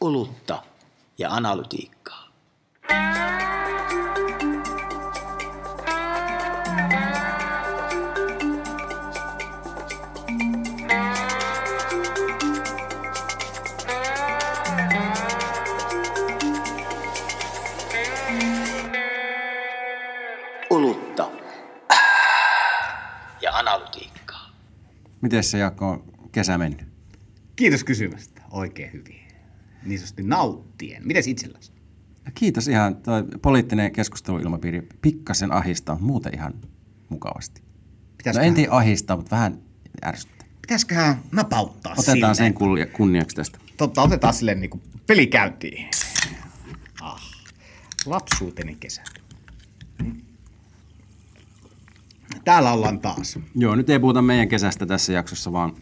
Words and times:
olutta 0.00 0.62
ja 1.18 1.30
analytiikkaa. 1.30 2.28
Olutta 20.70 21.30
ja 23.40 23.52
analytiikkaa. 23.52 24.50
Miten 25.20 25.44
se 25.44 25.58
Jaakko 25.58 25.88
on 25.88 26.04
kesä 26.32 26.58
mennyt? 26.58 26.88
Kiitos 27.56 27.84
kysymästä. 27.84 28.42
Oikein 28.50 28.92
hyvin. 28.92 29.27
Niin 29.88 29.98
sanotusti 29.98 30.22
nauttien. 30.22 31.06
Mites 31.06 31.26
itselläsi? 31.26 31.72
No 32.26 32.32
Kiitos 32.34 32.68
ihan. 32.68 32.96
Toi 32.96 33.24
poliittinen 33.42 33.92
keskusteluilmapiiri 33.92 34.88
pikkasen 35.02 35.52
ahistaa, 35.52 35.98
muuten 36.00 36.34
ihan 36.34 36.54
mukavasti. 37.08 37.60
No 37.60 37.66
Pitäisiköhän, 38.18 38.48
en 38.48 38.54
tiedä 38.54 38.72
ahistaa, 38.72 39.16
mutta 39.16 39.30
vähän 39.36 39.58
ärsyttää. 40.04 40.48
pitäisiköhän 40.62 41.22
napauttaa 41.32 41.92
Otetaan 41.92 42.20
sen 42.20 42.34
silleen? 42.34 42.54
kulja, 42.54 42.86
kunniaksi 42.86 43.36
tästä. 43.36 43.58
Totta, 43.76 44.02
otetaan 44.02 44.34
silleen 44.34 44.60
niin 44.60 44.82
peli 45.06 45.26
käyntiin. 45.26 45.88
Ah, 47.00 47.22
lapsuuteni 48.06 48.76
kesä. 48.80 49.02
Täällä 52.44 52.72
ollaan 52.72 53.00
taas. 53.00 53.38
Joo, 53.54 53.74
nyt 53.74 53.90
ei 53.90 53.98
puhuta 53.98 54.22
meidän 54.22 54.48
kesästä 54.48 54.86
tässä 54.86 55.12
jaksossa, 55.12 55.52
vaan 55.52 55.76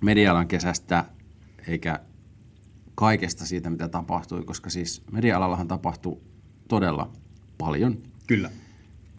media-alan 0.00 0.48
kesästä, 0.48 1.04
eikä 1.68 2.00
kaikesta 2.94 3.46
siitä, 3.46 3.70
mitä 3.70 3.88
tapahtui, 3.88 4.44
koska 4.44 4.70
siis 4.70 5.02
media-alallahan 5.12 5.68
tapahtui 5.68 6.18
todella 6.68 7.10
paljon. 7.58 7.98
Kyllä. 8.26 8.50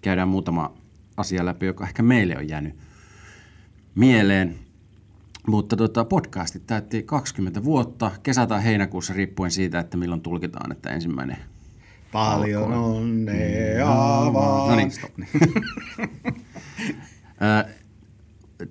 Käydään 0.02 0.28
muutama 0.28 0.74
asia 1.18 1.46
läpi, 1.46 1.66
joka 1.66 1.84
ehkä 1.84 2.04
meille 2.04 2.38
on 2.38 2.50
jäänyt 2.50 2.76
mieleen. 3.96 4.60
Mutta 5.48 5.76
tota, 5.76 6.06
podcastit 6.06 6.68
täytti 6.68 7.04
20 7.04 7.64
vuotta, 7.64 8.12
kesä 8.24 8.48
tai 8.48 8.64
heinäkuussa 8.64 9.14
riippuen 9.14 9.52
siitä, 9.52 9.80
että 9.80 9.98
milloin 9.98 10.22
tulkitaan, 10.22 10.72
että 10.72 10.90
ensimmäinen 10.90 11.38
Paljon 12.16 12.74
onnea 12.74 14.34
vaan. 14.34 14.70
No 14.70 14.76
niin, 14.76 14.92
stop. 14.92 15.12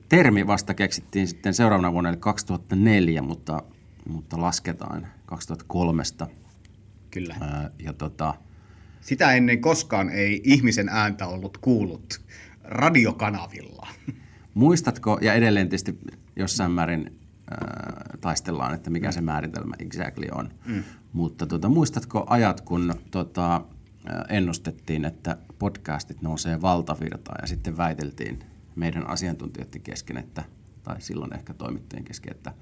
Termi 0.08 0.46
vasta 0.46 0.74
keksittiin 0.74 1.28
sitten 1.28 1.54
seuraavana 1.54 1.92
vuonna, 1.92 2.10
eli 2.10 2.16
2004, 2.16 3.22
mutta, 3.22 3.62
mutta 4.08 4.40
lasketaan 4.40 5.06
2003. 5.26 6.02
Kyllä. 7.10 7.36
Ö, 7.42 7.70
Ja 7.78 7.92
tota, 7.92 8.34
Sitä 9.00 9.32
ennen 9.32 9.60
koskaan 9.60 10.08
ei 10.08 10.40
ihmisen 10.44 10.88
ääntä 10.88 11.26
ollut 11.26 11.58
kuullut 11.58 12.20
radiokanavilla. 12.64 13.88
muistatko, 14.54 15.18
ja 15.22 15.34
edelleen 15.34 15.68
tietysti 15.68 15.98
jossain 16.36 16.70
määrin 16.70 17.18
äh, 17.52 18.18
taistellaan, 18.20 18.74
että 18.74 18.90
mikä 18.90 19.12
se 19.12 19.20
määritelmä 19.20 19.74
exactly 19.78 20.26
on, 20.32 20.50
mm. 20.66 20.84
mutta 21.12 21.46
tota, 21.46 21.68
muistatko 21.68 22.24
ajat, 22.28 22.60
kun 22.60 22.94
tota, 23.10 23.64
ennustettiin, 24.28 25.04
että 25.04 25.36
podcastit 25.58 26.22
nousee 26.22 26.62
valtavirtaan 26.62 27.38
ja 27.42 27.46
sitten 27.46 27.76
väiteltiin 27.76 28.44
meidän 28.76 29.06
asiantuntijoiden 29.06 29.82
kesken, 29.82 30.16
että, 30.16 30.44
tai 30.82 31.00
silloin 31.00 31.34
ehkä 31.34 31.54
toimittajien 31.54 32.04
kesken, 32.04 32.32
että, 32.32 32.52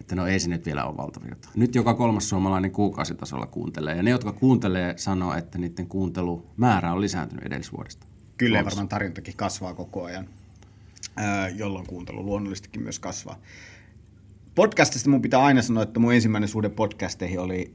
että 0.00 0.14
no 0.14 0.26
ei 0.26 0.40
se 0.40 0.48
nyt 0.48 0.66
vielä 0.66 0.84
ole 0.84 0.96
valtavirta. 0.96 1.48
Nyt 1.54 1.74
joka 1.74 1.94
kolmas 1.94 2.28
suomalainen 2.28 2.70
kuukausitasolla 2.70 3.46
kuuntelee, 3.46 3.96
ja 3.96 4.02
ne, 4.02 4.10
jotka 4.10 4.32
kuuntelee, 4.32 4.98
sanoo, 4.98 5.34
että 5.34 5.58
niiden 5.58 5.86
kuuntelumäärä 5.86 6.92
on 6.92 7.00
lisääntynyt 7.00 7.46
edellisvuodesta. 7.46 8.06
Kyllä 8.36 8.58
ja 8.58 8.64
varmaan 8.64 8.88
tarjontakin 8.88 9.36
kasvaa 9.36 9.74
koko 9.74 10.04
ajan, 10.04 10.26
jolloin 11.54 11.86
kuuntelu 11.86 12.24
luonnollisestikin 12.24 12.82
myös 12.82 12.98
kasvaa. 12.98 13.38
Podcastista 14.54 15.10
mun 15.10 15.22
pitää 15.22 15.42
aina 15.42 15.62
sanoa, 15.62 15.82
että 15.82 16.00
mun 16.00 16.14
ensimmäinen 16.14 16.48
suhde 16.48 16.68
podcasteihin 16.68 17.40
oli 17.40 17.74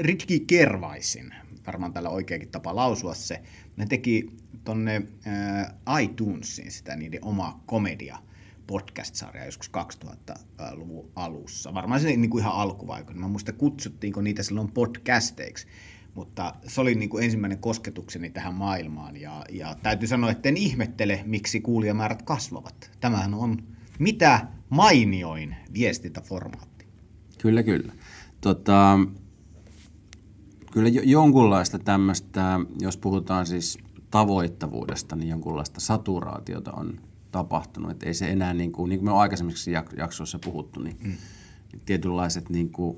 Ritki 0.00 0.40
Kervaisin, 0.40 1.34
varmaan 1.66 1.92
tällä 1.92 2.08
oikeakin 2.08 2.48
tapa 2.48 2.76
lausua 2.76 3.14
se. 3.14 3.42
Ne 3.76 3.86
teki 3.86 4.30
tonne 4.64 5.02
iTunesiin 6.02 6.72
sitä 6.72 6.96
niiden 6.96 7.24
oma 7.24 7.60
komedia 7.66 8.18
podcast-sarja 8.70 9.44
joskus 9.44 9.70
2000-luvun 10.04 11.10
alussa. 11.16 11.74
Varmaan 11.74 12.00
se 12.00 12.06
niin 12.06 12.30
kuin 12.30 12.42
ihan 12.42 12.54
alkuvaikoina. 12.54 13.20
Mä 13.20 13.28
muista 13.28 13.52
kutsuttiinko 13.52 14.20
niitä 14.20 14.42
silloin 14.42 14.72
podcasteiksi, 14.72 15.66
mutta 16.14 16.54
se 16.66 16.80
oli 16.80 16.94
niin 16.94 17.08
kuin 17.10 17.24
ensimmäinen 17.24 17.58
kosketukseni 17.58 18.30
tähän 18.30 18.54
maailmaan 18.54 19.16
ja, 19.16 19.44
ja 19.50 19.76
täytyy 19.82 20.08
sanoa, 20.08 20.30
että 20.30 20.48
en 20.48 20.56
ihmettele, 20.56 21.22
miksi 21.26 21.60
kuulijamäärät 21.60 22.22
kasvavat. 22.22 22.90
Tämähän 23.00 23.34
on 23.34 23.62
mitä 23.98 24.46
mainioin 24.68 25.56
viestintäformaatti. 25.72 26.86
Kyllä, 27.38 27.62
kyllä. 27.62 27.92
Tota, 28.40 28.98
kyllä 30.72 30.88
jo, 30.88 31.02
jonkunlaista 31.04 31.78
tämmöistä, 31.78 32.60
jos 32.80 32.96
puhutaan 32.96 33.46
siis 33.46 33.78
tavoittavuudesta, 34.10 35.16
niin 35.16 35.28
jonkunlaista 35.28 35.80
saturaatiota 35.80 36.72
on 36.72 37.09
tapahtunut. 37.30 37.90
Että 37.90 38.06
ei 38.06 38.14
se 38.14 38.30
enää, 38.30 38.54
niin 38.54 38.72
kuin, 38.72 38.88
niin 38.88 38.98
kuin 38.98 39.04
me 39.04 39.12
on 39.12 39.20
aikaisemmissa 39.20 39.70
jak- 39.70 39.98
jaksoissa 39.98 40.38
puhuttu, 40.44 40.80
niin, 40.80 40.96
mm. 41.02 41.12
niin 41.72 41.82
tietynlaiset 41.86 42.50
niin 42.50 42.70
kuin 42.70 42.96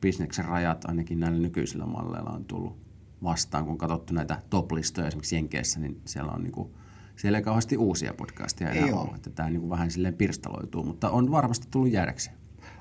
bisneksen 0.00 0.44
rajat 0.44 0.84
ainakin 0.84 1.20
näillä 1.20 1.38
nykyisillä 1.38 1.86
malleilla 1.86 2.30
on 2.30 2.44
tullut 2.44 2.76
vastaan. 3.22 3.64
Kun 3.64 3.78
katsottu 3.78 4.14
näitä 4.14 4.42
top-listoja 4.50 5.08
esimerkiksi 5.08 5.36
Jenkeissä, 5.36 5.80
niin 5.80 6.00
siellä 6.04 6.32
on 6.32 6.42
niin 6.42 6.52
kuin, 6.52 6.68
siellä 7.16 7.38
ei 7.38 7.44
kauheasti 7.44 7.76
uusia 7.76 8.14
podcasteja 8.14 8.70
enää 8.70 8.86
Ei 8.86 8.92
ole. 8.92 9.00
ole. 9.00 9.16
Että 9.16 9.30
tämä 9.30 9.50
niin 9.50 9.60
kuin 9.60 9.70
vähän 9.70 9.90
silleen 9.90 10.14
pirstaloituu, 10.14 10.84
mutta 10.84 11.10
on 11.10 11.30
varmasti 11.30 11.66
tullut 11.70 11.92
jäädäkseen. 11.92 12.36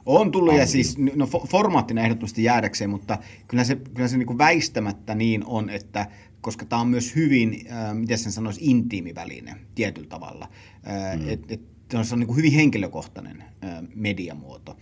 On 0.06 0.32
tullut 0.32 0.56
ja 0.56 0.66
siis 0.66 0.98
no, 0.98 1.26
fo- 1.26 1.48
formaattina 1.48 2.02
ehdottomasti 2.02 2.44
jäädäkseen, 2.44 2.90
mutta 2.90 3.18
kyllä 3.48 3.64
se, 3.64 3.76
kyllä 3.76 4.08
se 4.08 4.18
niin 4.18 4.28
kuin 4.28 4.38
väistämättä 4.38 5.16
niin 5.16 5.46
on, 5.46 5.70
että 5.70 6.08
koska 6.42 6.66
tämä 6.66 6.82
on 6.82 6.88
myös 6.88 7.16
hyvin, 7.16 7.68
äh, 7.72 7.96
miten 7.96 8.18
sen 8.18 8.32
sanoisi, 8.32 8.62
intiimi 8.64 9.16
väline 9.16 9.56
tietyllä 9.76 10.08
tavalla. 10.08 10.50
Äh, 10.88 11.20
mm. 11.20 11.30
et, 11.30 11.52
et, 11.52 11.62
se 12.04 12.14
on 12.14 12.20
niin 12.20 12.28
kuin 12.28 12.38
hyvin 12.38 12.54
henkilökohtainen 12.54 13.44
äh, 13.64 13.84
mediamuoto. 13.96 14.78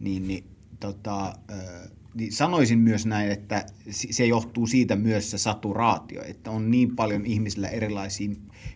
Niin, 0.00 0.28
niin, 0.28 0.44
tota, 0.80 1.26
äh, 1.28 1.90
niin 2.14 2.32
sanoisin 2.32 2.78
myös 2.78 3.06
näin, 3.06 3.30
että 3.30 3.66
se 3.90 4.26
johtuu 4.26 4.66
siitä 4.66 4.96
myös 4.96 5.30
se 5.30 5.38
saturaatio, 5.38 6.22
että 6.22 6.50
on 6.50 6.70
niin 6.70 6.96
paljon 6.96 7.26
ihmisillä 7.26 7.68
erilaisia 7.68 8.30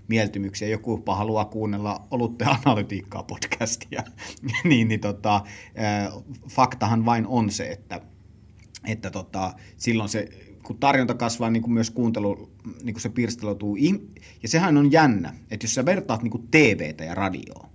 mieltymyksiä. 0.08 0.68
Joku 0.68 1.02
haluaa 1.06 1.44
kuunnella 1.44 2.06
olutta 2.10 2.58
analytiikkaa 2.64 3.22
podcastia, 3.22 4.02
niin, 4.64 4.88
niin 4.88 5.00
tota, 5.00 5.36
äh, 5.36 6.22
faktahan 6.48 7.04
vain 7.04 7.26
on 7.26 7.50
se, 7.50 7.68
että, 7.70 8.00
että 8.84 9.10
tota, 9.10 9.54
silloin 9.76 10.08
se, 10.08 10.28
kun 10.66 10.78
tarjonta 10.78 11.14
kasvaa, 11.14 11.50
niin 11.50 11.62
kuin 11.62 11.72
myös 11.72 11.90
kuuntelu, 11.90 12.50
niin 12.82 12.94
kuin 12.94 13.02
se 13.02 13.08
pirstaloituu. 13.08 13.76
Ja 14.42 14.48
sehän 14.48 14.76
on 14.76 14.92
jännä, 14.92 15.34
että 15.50 15.64
jos 15.64 15.74
sä 15.74 15.84
vertaat 15.84 16.22
niin 16.22 16.30
kuin 16.30 16.48
TVtä 16.50 17.04
ja 17.04 17.14
radioa, 17.14 17.70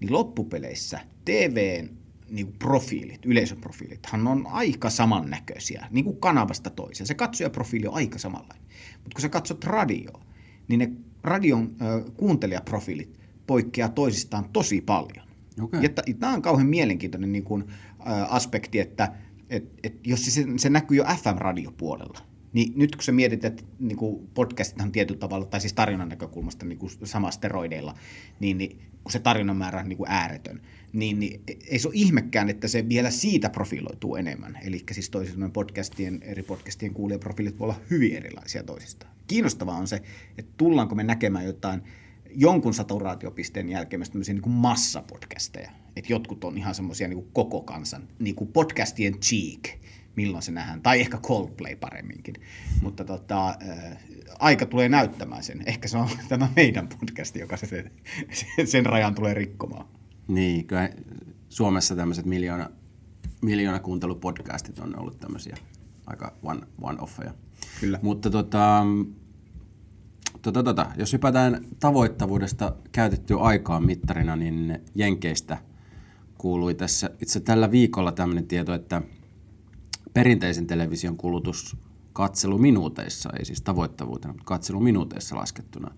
niin 0.00 0.12
loppupeleissä 0.12 1.00
TVn 1.24 1.88
niin 2.30 2.46
kuin 2.46 2.56
profiilit, 2.58 3.26
yleisöprofiilithan 3.26 4.26
on 4.26 4.46
aika 4.46 4.90
samannäköisiä, 4.90 5.86
niin 5.90 6.04
kuin 6.04 6.16
kanavasta 6.16 6.70
toiseen. 6.70 7.06
Se 7.06 7.14
katsojaprofiili 7.14 7.86
on 7.86 7.94
aika 7.94 8.18
samanlainen. 8.18 8.66
Mutta 8.92 9.14
kun 9.14 9.22
sä 9.22 9.28
katsot 9.28 9.64
radioa, 9.64 10.24
niin 10.68 10.78
ne 10.78 10.90
radion 11.22 11.76
ö, 11.82 12.10
kuuntelijaprofiilit 12.16 13.18
poikkeaa 13.46 13.88
toisistaan 13.88 14.48
tosi 14.52 14.80
paljon. 14.80 15.26
Okei. 15.62 15.80
Ja 15.82 16.14
tämä 16.18 16.34
on 16.34 16.42
kauhean 16.42 16.68
mielenkiintoinen 16.68 17.32
niin 17.32 17.44
kuin, 17.44 17.62
ö, 17.62 18.04
aspekti, 18.28 18.80
että 18.80 19.12
et, 19.50 19.64
et 19.82 20.06
jos 20.06 20.24
se, 20.24 20.46
se 20.56 20.70
näkyy 20.70 20.96
jo 20.96 21.04
FM-radiopuolella, 21.04 22.29
niin 22.52 22.72
nyt 22.76 22.96
kun 22.96 23.04
sä 23.04 23.12
mietit, 23.12 23.44
että 23.44 23.62
niin 23.78 23.96
kuin 23.96 24.28
podcastithan 24.34 24.92
tietyllä 24.92 25.18
tavalla, 25.18 25.46
tai 25.46 25.60
siis 25.60 25.72
tarjonnan 25.72 26.08
näkökulmasta 26.08 26.66
niin 26.66 26.78
kuin 26.78 26.90
sama 27.04 27.30
steroideilla, 27.30 27.94
niin, 28.40 28.58
niin 28.58 28.78
kun 29.04 29.12
se 29.12 29.18
tarjonnan 29.18 29.56
määrä 29.56 29.80
on 29.80 29.88
niin 29.88 29.96
kuin 29.96 30.10
ääretön, 30.10 30.60
niin, 30.92 31.20
niin 31.20 31.42
ei 31.68 31.78
se 31.78 31.88
ole 31.88 31.94
ihmekään, 31.96 32.48
että 32.48 32.68
se 32.68 32.88
vielä 32.88 33.10
siitä 33.10 33.50
profiloituu 33.50 34.16
enemmän. 34.16 34.58
Eli 34.62 34.84
siis 34.92 35.10
toisin 35.10 35.52
podcastien, 35.52 36.22
eri 36.22 36.42
podcastien 36.42 36.94
kuulijaprofiilit 36.94 37.58
voi 37.58 37.64
olla 37.64 37.80
hyvin 37.90 38.16
erilaisia 38.16 38.62
toisistaan. 38.62 39.12
Kiinnostavaa 39.26 39.76
on 39.76 39.88
se, 39.88 40.02
että 40.38 40.52
tullaanko 40.56 40.94
me 40.94 41.02
näkemään 41.02 41.44
jotain 41.44 41.82
jonkun 42.34 42.74
saturaatiopisteen 42.74 43.68
jälkeen 43.68 44.00
myös 44.00 44.10
tämmöisiä 44.10 44.34
niin 44.34 44.42
kuin 44.42 44.52
massapodcasteja. 44.52 45.70
Että 45.96 46.12
jotkut 46.12 46.44
on 46.44 46.58
ihan 46.58 46.74
semmoisia 46.74 47.08
niin 47.08 47.28
koko 47.32 47.60
kansan, 47.60 48.08
niin 48.18 48.34
kuin 48.34 48.52
podcastien 48.52 49.20
cheek, 49.20 49.68
milloin 50.16 50.42
se 50.42 50.52
nähdään, 50.52 50.82
tai 50.82 51.00
ehkä 51.00 51.18
Coldplay 51.18 51.76
paremminkin. 51.76 52.34
Mutta 52.82 53.04
tota, 53.04 53.48
äh, 53.48 53.96
aika 54.38 54.66
tulee 54.66 54.88
näyttämään 54.88 55.42
sen. 55.42 55.62
Ehkä 55.66 55.88
se 55.88 55.98
on 55.98 56.08
tämä 56.28 56.48
meidän 56.56 56.88
podcast, 56.88 57.36
joka 57.36 57.56
se, 57.56 57.66
sen, 57.66 58.66
sen 58.66 58.86
rajan 58.86 59.14
tulee 59.14 59.34
rikkomaan. 59.34 59.86
Niin, 60.28 60.66
kyllä 60.66 60.90
Suomessa 61.48 61.96
tämmöiset 61.96 62.26
miljoona 62.26 62.70
miljoona 63.42 63.78
kuuntelupodcastit 63.78 64.78
on 64.78 64.98
ollut 64.98 65.20
tämmöisiä 65.20 65.56
aika 66.06 66.32
one, 66.42 66.60
one-offeja. 66.82 67.32
Kyllä. 67.80 67.98
Mutta 68.02 68.30
tota, 68.30 68.86
tota, 70.42 70.62
tota, 70.62 70.86
jos 70.96 71.12
hypätään 71.12 71.64
tavoittavuudesta 71.80 72.76
käytettyä 72.92 73.36
aikaa 73.36 73.80
mittarina, 73.80 74.36
niin 74.36 74.78
Jenkeistä 74.94 75.58
kuului 76.38 76.74
tässä 76.74 77.10
itse 77.22 77.40
tällä 77.40 77.70
viikolla 77.70 78.12
tämmöinen 78.12 78.46
tieto, 78.46 78.74
että 78.74 79.02
perinteisen 80.14 80.66
television 80.66 81.16
kulutus 81.16 81.76
katseluminuuteissa, 82.12 83.30
ei 83.38 83.44
siis 83.44 83.62
tavoittavuutena, 83.62 84.32
mutta 84.32 84.44
katseluminuuteissa 84.44 85.36
laskettuna, 85.36 85.90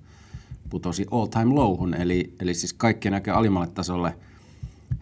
putosi 0.71 1.07
all 1.11 1.27
time 1.27 1.55
lowhun, 1.55 1.95
eli, 1.95 2.35
eli 2.41 2.55
siis 2.55 2.73
kaikkien 2.73 3.13
näkee 3.13 3.35
alimmalle 3.35 3.69
tasolle 3.69 4.17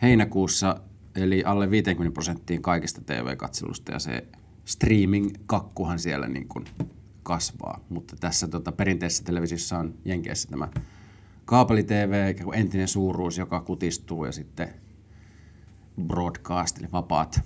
heinäkuussa, 0.02 0.80
eli 1.14 1.42
alle 1.44 1.70
50 1.70 2.14
prosenttiin 2.14 2.62
kaikista 2.62 3.00
TV-katselusta, 3.00 3.92
ja 3.92 3.98
se 3.98 4.24
streaming-kakkuhan 4.64 5.98
siellä 5.98 6.28
niin 6.28 6.48
kuin 6.48 6.64
kasvaa. 7.22 7.80
Mutta 7.88 8.16
tässä 8.20 8.48
tota, 8.48 8.72
perinteisessä 8.72 9.24
televisiossa 9.24 9.78
on 9.78 9.94
Jenkeissä 10.04 10.48
tämä 10.48 10.68
kaapeli-TV, 11.44 12.34
entinen 12.54 12.88
suuruus, 12.88 13.38
joka 13.38 13.60
kutistuu, 13.60 14.24
ja 14.24 14.32
sitten 14.32 14.68
broadcast, 16.06 16.78
eli 16.78 16.88
vapaat 16.92 17.40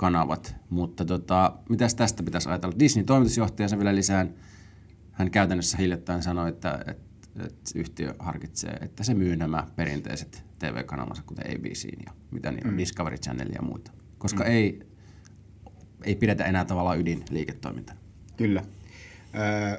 kanavat. 0.00 0.56
Mutta 0.70 1.04
tota, 1.04 1.52
mitäs 1.68 1.94
tästä 1.94 2.22
pitäisi 2.22 2.48
ajatella? 2.48 2.78
Disney 2.78 3.04
toimitusjohtaja 3.04 3.68
sen 3.68 3.78
vielä 3.78 3.94
lisään. 3.94 4.34
Hän 5.12 5.30
käytännössä 5.30 5.78
hiljattain 5.78 6.22
sanoi, 6.22 6.48
että, 6.48 6.84
että, 6.86 7.44
että 7.46 7.70
yhtiö 7.74 8.14
harkitsee, 8.18 8.72
että 8.80 9.04
se 9.04 9.14
myy 9.14 9.36
nämä 9.36 9.66
perinteiset 9.76 10.44
TV-kanavansa, 10.58 11.22
kuten 11.26 11.46
ABC 11.46 11.84
ja 12.06 12.12
mitä 12.30 12.50
niin 12.50 12.66
mm. 12.66 12.78
Discovery 12.78 13.16
Channel 13.16 13.48
ja 13.54 13.62
muita. 13.62 13.92
Koska 14.18 14.44
mm. 14.44 14.50
ei, 14.50 14.80
ei 16.04 16.16
pidetä 16.16 16.44
enää 16.44 16.64
tavallaan 16.64 17.00
ydinliiketoimintana. 17.00 18.00
Kyllä. 18.36 18.64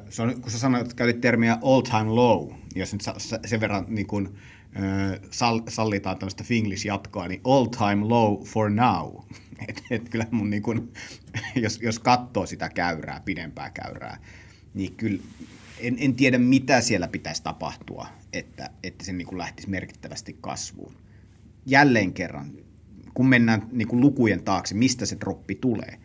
Se 0.10 0.22
on, 0.22 0.42
kun 0.42 0.52
sä 0.52 0.60
sanoit, 0.60 0.94
käytit 0.94 1.22
termiä 1.22 1.58
all 1.62 1.82
time 1.82 2.10
low, 2.10 2.52
jos 2.76 2.94
nyt 2.94 3.02
sen 3.46 3.60
verran 3.60 3.86
niin 3.88 4.08
kun, 4.08 4.34
öö, 4.80 5.20
sallitaan 5.68 6.18
tämmöistä 6.18 6.44
Finglish-jatkoa, 6.44 7.28
niin 7.28 7.42
all 7.44 7.66
time 7.66 8.06
low 8.06 8.44
for 8.44 8.70
now. 8.70 9.16
Et, 9.68 9.84
et 9.90 10.10
kyllä 10.10 10.26
mun 10.32 10.50
niin 10.50 10.64
kun, 10.64 10.92
jos, 11.64 11.80
jos 11.82 12.00
katsoo 12.00 12.46
sitä 12.46 12.70
käyrää, 12.70 13.22
pidempää 13.26 13.70
käyrää, 13.70 14.18
niin 14.74 14.96
kyllä 14.96 15.22
en, 15.80 15.96
en 16.00 16.16
tiedä 16.16 16.38
mitä 16.38 16.82
siellä 16.82 17.08
pitäisi 17.08 17.44
tapahtua, 17.44 18.08
että, 18.34 18.70
että 18.84 19.06
se 19.06 19.14
niin 19.14 19.28
kuin 19.28 19.38
lähtisi 19.38 19.70
merkittävästi 19.70 20.38
kasvuun. 20.42 20.94
Jälleen 21.66 22.14
kerran, 22.14 22.52
kun 23.14 23.30
mennään 23.30 23.68
niin 23.72 23.88
kuin 23.88 24.02
lukujen 24.02 24.44
taakse, 24.44 24.76
mistä 24.76 25.06
se 25.06 25.18
droppi 25.20 25.56
tulee, 25.56 26.00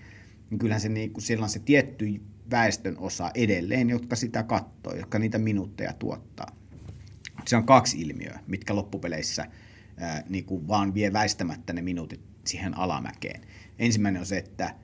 niin 0.51 0.59
kyllähän 0.59 0.81
se, 0.81 0.89
niin 0.89 1.11
kuin, 1.11 1.23
siellä 1.23 1.45
on 1.45 1.51
se 1.51 1.59
tietty 1.59 2.21
väestön 2.51 2.99
osa 2.99 3.31
edelleen, 3.35 3.91
jotka 3.91 4.17
sitä 4.17 4.43
katsoo, 4.43 4.95
jotka 4.95 5.19
niitä 5.19 5.39
minuutteja 5.39 5.93
tuottaa. 5.93 6.57
Se 7.47 7.57
on 7.57 7.67
kaksi 7.67 8.01
ilmiöä, 8.01 8.41
mitkä 8.47 8.77
loppupeleissä 8.77 9.47
ää, 9.97 10.23
niin 10.29 10.45
kuin 10.45 10.69
vaan 10.69 10.95
vie 10.95 11.13
väistämättä 11.13 11.73
ne 11.73 11.83
minuutit 11.83 12.21
siihen 12.45 12.79
alamäkeen. 12.79 13.41
Ensimmäinen 13.79 14.21
on 14.21 14.27
se, 14.27 14.39
että 14.39 14.75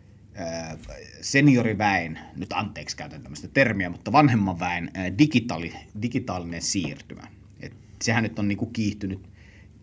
senioriväen, 1.20 2.18
nyt 2.36 2.52
anteeksi 2.52 2.96
käytän 2.96 3.22
tämmöistä 3.22 3.48
termiä, 3.48 3.90
mutta 3.90 4.12
vanhemman 4.12 4.60
väen 4.60 4.90
digitaali, 5.18 5.72
digitaalinen 6.02 6.62
siirtymä. 6.62 7.22
Et 7.60 7.72
sehän 8.02 8.22
nyt 8.22 8.38
on 8.38 8.48
niinku 8.48 8.66
kiihtynyt. 8.66 9.28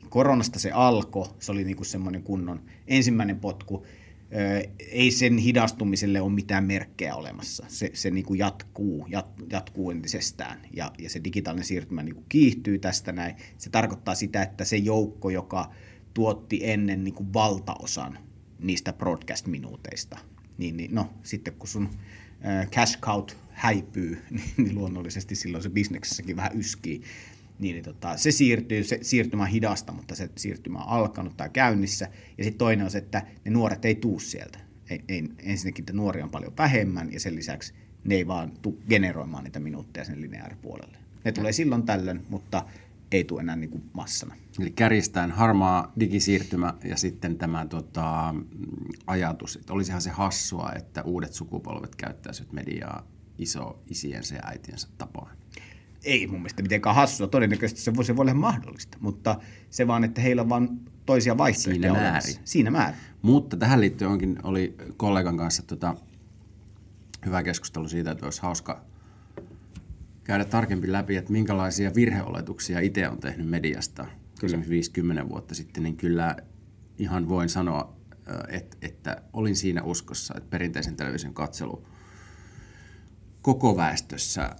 Koronasta 0.09 0.59
se 0.59 0.71
alkoi, 0.71 1.29
se 1.39 1.51
oli 1.51 1.63
niinku 1.63 1.83
semmoinen 1.83 2.23
kunnon 2.23 2.61
ensimmäinen 2.87 3.39
potku. 3.39 3.85
Ei 4.91 5.11
sen 5.11 5.37
hidastumiselle 5.37 6.21
ole 6.21 6.31
mitään 6.31 6.63
merkkejä 6.63 7.15
olemassa. 7.15 7.65
Se, 7.67 7.91
se 7.93 8.11
niinku 8.11 8.33
jatkuu, 8.33 9.07
jat, 9.09 9.33
jatkuu 9.51 9.91
entisestään 9.91 10.59
ja, 10.73 10.91
ja 10.97 11.09
se 11.09 11.23
digitaalinen 11.23 11.65
siirtymä 11.65 12.03
niinku 12.03 12.23
kiihtyy 12.29 12.79
tästä 12.79 13.11
näin. 13.11 13.35
Se 13.57 13.69
tarkoittaa 13.69 14.15
sitä, 14.15 14.43
että 14.43 14.65
se 14.65 14.77
joukko, 14.77 15.29
joka 15.29 15.71
tuotti 16.13 16.59
ennen 16.63 17.03
niinku 17.03 17.33
valtaosan 17.33 18.19
niistä 18.59 18.93
broadcast-minuuteista, 18.93 20.17
niin, 20.57 20.77
niin 20.77 20.95
no 20.95 21.09
sitten 21.23 21.53
kun 21.53 21.67
sun 21.67 21.89
cash 22.75 22.99
cow 22.99 23.23
häipyy, 23.49 24.21
niin, 24.29 24.53
niin 24.57 24.75
luonnollisesti 24.75 25.35
silloin 25.35 25.63
se 25.63 25.69
bisneksessäkin 25.69 26.35
vähän 26.35 26.59
yskii. 26.59 27.01
Niin, 27.59 27.73
niin 27.73 27.83
tota, 27.83 28.17
se 28.17 28.31
siirtyy, 28.31 28.83
se 28.83 28.99
siirtymä 29.01 29.43
on 29.43 29.49
hidasta, 29.49 29.91
mutta 29.91 30.15
se 30.15 30.29
siirtymä 30.37 30.79
on 30.79 30.87
alkanut 30.87 31.37
tai 31.37 31.49
käynnissä. 31.49 32.07
Ja 32.37 32.43
sitten 32.43 32.57
toinen 32.57 32.85
on 32.85 32.91
se, 32.91 32.97
että 32.97 33.27
ne 33.45 33.51
nuoret 33.51 33.85
ei 33.85 33.95
tuu 33.95 34.19
sieltä. 34.19 34.59
Ei, 34.89 35.03
ei, 35.07 35.23
ensinnäkin 35.43 35.83
että 35.83 35.93
nuoria 35.93 36.23
on 36.23 36.31
paljon 36.31 36.53
vähemmän 36.57 37.13
ja 37.13 37.19
sen 37.19 37.35
lisäksi 37.35 37.73
ne 38.03 38.15
ei 38.15 38.27
vaan 38.27 38.51
tule 38.61 38.75
generoimaan 38.89 39.43
niitä 39.43 39.59
minuutteja 39.59 40.05
sen 40.05 40.21
lineaaripuolelle. 40.21 40.97
Ne 41.25 41.31
tulee 41.31 41.51
silloin 41.51 41.83
tällöin, 41.83 42.25
mutta 42.29 42.65
ei 43.11 43.23
tule 43.23 43.41
enää 43.41 43.55
niin 43.55 43.69
kuin 43.69 43.83
massana. 43.93 44.35
Eli 44.59 44.71
kärjistään 44.71 45.31
harmaa 45.31 45.93
digisiirtymä 45.99 46.73
ja 46.83 46.97
sitten 46.97 47.37
tämä 47.37 47.65
tota, 47.65 48.35
ajatus, 49.07 49.55
että 49.55 49.73
olisihan 49.73 50.01
se 50.01 50.09
hassua, 50.09 50.71
että 50.75 51.03
uudet 51.03 51.33
sukupolvet 51.33 51.95
käyttäisivät 51.95 52.51
mediaa 52.51 53.07
iso 53.37 53.83
isiensä 53.87 54.35
ja 54.35 54.41
äitiensä 54.45 54.87
tapaan. 54.97 55.37
Ei 56.03 56.27
mun 56.27 56.39
mielestä 56.39 56.61
mitenkään 56.61 56.95
hassua. 56.95 57.27
Todennäköisesti 57.27 57.81
se 57.81 57.95
voi, 57.95 58.05
se 58.05 58.15
voi 58.15 58.23
olla 58.23 58.33
mahdollista, 58.33 58.97
mutta 59.01 59.39
se 59.69 59.87
vaan, 59.87 60.03
että 60.03 60.21
heillä 60.21 60.41
on 60.41 60.49
vaan 60.49 60.79
toisia 61.05 61.37
vaihtoehtoja 61.37 61.93
Siinä 61.93 62.01
määrin. 62.01 62.35
Siinä 62.43 62.71
määrin. 62.71 62.99
Mutta 63.21 63.57
tähän 63.57 63.81
liittyen 63.81 64.11
onkin, 64.11 64.39
oli 64.43 64.75
kollegan 64.97 65.37
kanssa 65.37 65.63
tota, 65.63 65.95
hyvä 67.25 67.43
keskustelu 67.43 67.87
siitä, 67.87 68.11
että 68.11 68.25
olisi 68.25 68.41
hauska 68.41 68.81
käydä 70.23 70.45
tarkemmin 70.45 70.91
läpi, 70.91 71.15
että 71.15 71.31
minkälaisia 71.31 71.95
virheoletuksia 71.95 72.79
itse 72.79 73.09
on 73.09 73.19
tehnyt 73.19 73.49
mediasta 73.49 74.05
kyllä 74.39 74.57
50 74.69 75.29
vuotta 75.29 75.55
sitten, 75.55 75.83
niin 75.83 75.97
kyllä 75.97 76.35
ihan 76.97 77.29
voin 77.29 77.49
sanoa, 77.49 77.95
että, 78.49 78.77
että 78.81 79.21
olin 79.33 79.55
siinä 79.55 79.83
uskossa, 79.83 80.33
että 80.37 80.49
perinteisen 80.49 80.95
television 80.95 81.33
katselu 81.33 81.87
koko 83.41 83.77
väestössä 83.77 84.55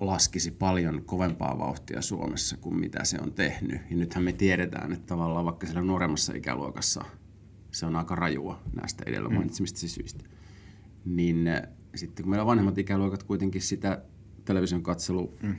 laskisi 0.00 0.50
paljon 0.50 1.04
kovempaa 1.04 1.58
vauhtia 1.58 2.02
Suomessa 2.02 2.56
kuin 2.56 2.80
mitä 2.80 3.04
se 3.04 3.18
on 3.22 3.32
tehnyt. 3.32 3.80
Ja 3.90 3.96
nythän 3.96 4.24
me 4.24 4.32
tiedetään, 4.32 4.92
että 4.92 5.06
tavallaan 5.06 5.44
vaikka 5.44 5.66
siellä 5.66 5.82
nuoremmassa 5.82 6.32
ikäluokassa 6.34 7.04
se 7.70 7.86
on 7.86 7.96
aika 7.96 8.14
rajua 8.14 8.62
näistä 8.76 9.04
edellä 9.06 9.28
mm. 9.28 9.34
mainitsemista 9.34 9.80
mm. 9.82 9.88
syistä. 9.88 10.24
Niin 11.04 11.50
sitten 11.94 12.22
kun 12.24 12.30
meillä 12.30 12.46
vanhemmat 12.46 12.78
ikäluokat 12.78 13.22
kuitenkin 13.22 13.62
sitä 13.62 14.02
television 14.44 14.82
katselu 14.82 15.36
mm. 15.42 15.56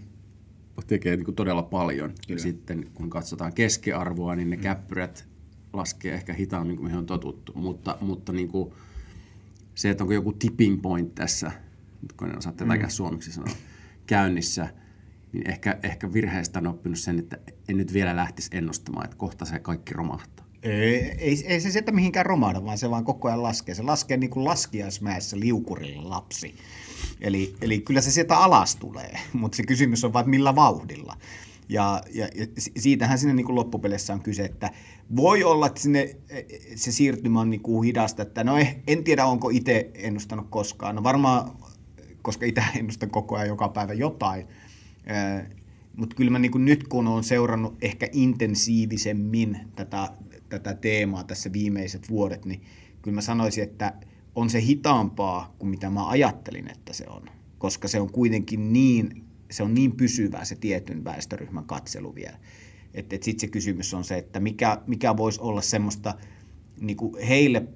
tekee 0.88 1.16
niin 1.16 1.26
kuin 1.26 1.36
todella 1.36 1.64
paljon. 1.64 2.10
Kyllä. 2.10 2.38
Ja 2.38 2.40
sitten 2.40 2.90
kun 2.94 3.10
katsotaan 3.10 3.54
keskiarvoa, 3.54 4.36
niin 4.36 4.50
ne 4.50 4.56
mm. 4.56 4.62
käppyrät 4.62 5.28
laskee 5.74 6.14
ehkä 6.14 6.34
hitaammin 6.34 6.76
kuin 6.76 6.86
mihin 6.86 6.98
on 6.98 7.06
totuttu. 7.06 7.54
Mutta, 7.56 7.98
mutta 8.02 8.34
niin 8.34 8.48
kuin 8.48 8.74
se, 9.76 9.90
että 9.90 10.04
onko 10.04 10.14
joku 10.14 10.34
tipping 10.34 10.82
point 10.82 11.16
tässä, 11.16 11.52
kun 12.18 12.30
en 12.30 12.38
osaa 12.38 12.52
tätäkään 12.52 12.90
mm. 12.90 12.90
suomeksi 12.90 13.32
sanoa, 13.32 13.54
käynnissä, 14.08 14.70
niin 15.34 15.50
ehkä, 15.50 15.80
ehkä 15.84 16.14
virheestä 16.14 16.60
on 16.60 16.68
oppinut 16.68 17.00
sen, 17.00 17.20
että 17.20 17.38
en 17.70 17.78
nyt 17.78 17.94
vielä 17.94 18.16
lähtisi 18.16 18.50
ennustamaan, 18.54 19.06
että 19.06 19.18
kohta 19.18 19.46
se 19.46 19.60
kaikki 19.60 19.94
romahtaa. 19.94 20.48
Ei, 20.64 20.96
ei, 21.18 21.44
ei 21.46 21.60
se 21.60 21.72
sieltä 21.72 21.92
mihinkään 21.92 22.26
romahda, 22.26 22.66
vaan 22.66 22.78
se 22.78 22.90
vaan 22.90 23.04
koko 23.04 23.28
ajan 23.28 23.44
laskee. 23.44 23.76
Se 23.76 23.84
laskee 23.84 24.18
niin 24.18 24.30
kuin 24.30 24.46
laskiaismäessä 24.46 25.40
liukurilla 25.40 26.10
lapsi. 26.10 26.56
Eli, 27.22 27.56
eli 27.62 27.80
kyllä 27.80 28.02
se 28.02 28.12
sieltä 28.12 28.38
alas 28.38 28.76
tulee, 28.76 29.20
mutta 29.34 29.56
se 29.56 29.64
kysymys 29.64 30.04
on 30.04 30.14
vain, 30.14 30.30
millä 30.30 30.56
vauhdilla. 30.56 31.18
Ja, 31.70 32.02
ja, 32.14 32.28
ja 32.36 32.48
siitähän 32.78 33.20
sinne 33.20 33.34
niin 33.34 33.46
kuin 33.46 33.56
loppupeleissä 33.56 34.14
on 34.14 34.22
kyse, 34.22 34.46
että 34.46 34.72
voi 35.16 35.44
olla, 35.44 35.68
että 35.68 35.82
sinne, 35.82 36.16
se 36.76 36.92
siirtymä 36.92 37.42
on 37.42 37.50
niin 37.50 37.62
kuin 37.62 37.86
hidasta. 37.86 38.22
Että 38.22 38.44
no 38.44 38.58
eh, 38.58 38.78
en 38.88 39.04
tiedä, 39.04 39.26
onko 39.26 39.50
itse 39.50 39.92
ennustanut 39.94 40.48
koskaan. 40.50 40.96
No 40.96 41.04
varmaan, 41.04 41.52
koska 42.28 42.46
itse 42.46 42.64
ennustan 42.80 43.10
koko 43.10 43.36
ajan 43.36 43.48
joka 43.48 43.70
päivä 43.70 43.94
jotain. 43.94 44.48
Mutta 45.96 46.16
kyllä 46.16 46.32
mä 46.32 46.40
niin 46.40 46.52
kuin 46.52 46.66
nyt, 46.66 46.88
kun 46.88 47.08
olen 47.08 47.24
seurannut 47.24 47.76
ehkä 47.82 48.08
intensiivisemmin 48.12 49.60
tätä, 49.76 50.10
tätä 50.50 50.74
teemaa 50.74 51.24
tässä 51.24 51.54
viimeiset 51.54 52.10
vuodet, 52.10 52.46
niin 52.46 52.62
kyllä 53.02 53.16
mä 53.16 53.22
sanoisin, 53.22 53.64
että– 53.64 53.94
on 54.38 54.50
se 54.50 54.62
hitaampaa 54.62 55.56
kuin 55.60 55.70
mitä 55.70 55.90
mä 55.90 56.10
ajattelin, 56.10 56.72
että 56.72 56.94
se 56.94 57.06
on. 57.10 57.30
Koska 57.58 57.88
se 57.88 58.00
on 58.00 58.12
kuitenkin 58.12 58.74
niin, 58.74 59.24
se 59.52 59.64
on 59.64 59.74
niin 59.74 59.96
pysyvää 59.96 60.46
se 60.46 60.56
tietyn 60.56 61.04
väestöryhmän 61.04 61.66
katselu 61.66 62.16
vielä. 62.16 62.38
Että 62.94 63.16
et 63.16 63.24
sitten 63.24 63.42
se 63.42 63.48
kysymys 63.48 63.94
on 63.94 64.04
se, 64.04 64.18
että 64.18 64.40
mikä, 64.40 64.82
mikä 64.88 65.18
voisi 65.18 65.42
olla 65.42 65.62
semmoista 65.62 66.14
niin 66.80 66.98
kuin 66.98 67.24
heille 67.24 67.68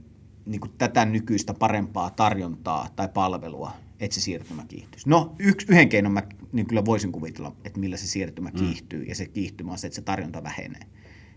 niin 0.46 0.62
kuin 0.62 0.72
tätä 0.77 1.05
nykyistä 1.05 1.53
parempaa 1.53 2.10
tarjontaa 2.10 2.89
tai 2.96 3.10
palvelua, 3.13 3.72
että 4.01 4.15
se 4.15 4.22
siirtymä 4.22 4.65
kiihtyisi. 4.67 5.10
No, 5.10 5.36
yksi, 5.39 5.67
yhden 5.70 5.89
keinon 5.89 6.12
mä 6.12 6.24
niin 6.51 6.65
kyllä 6.65 6.86
voisin 6.86 7.12
kuvitella, 7.12 7.55
että 7.65 7.79
millä 7.79 7.98
se 7.98 8.08
siirtymä 8.08 8.50
mm. 8.50 8.55
kiihtyy, 8.55 9.03
ja 9.03 9.15
se 9.15 9.25
kiihtymä 9.25 9.72
on 9.72 9.77
se, 9.77 9.88
että 9.88 9.96
se 9.96 10.01
tarjonta 10.01 10.43
vähenee. 10.43 10.81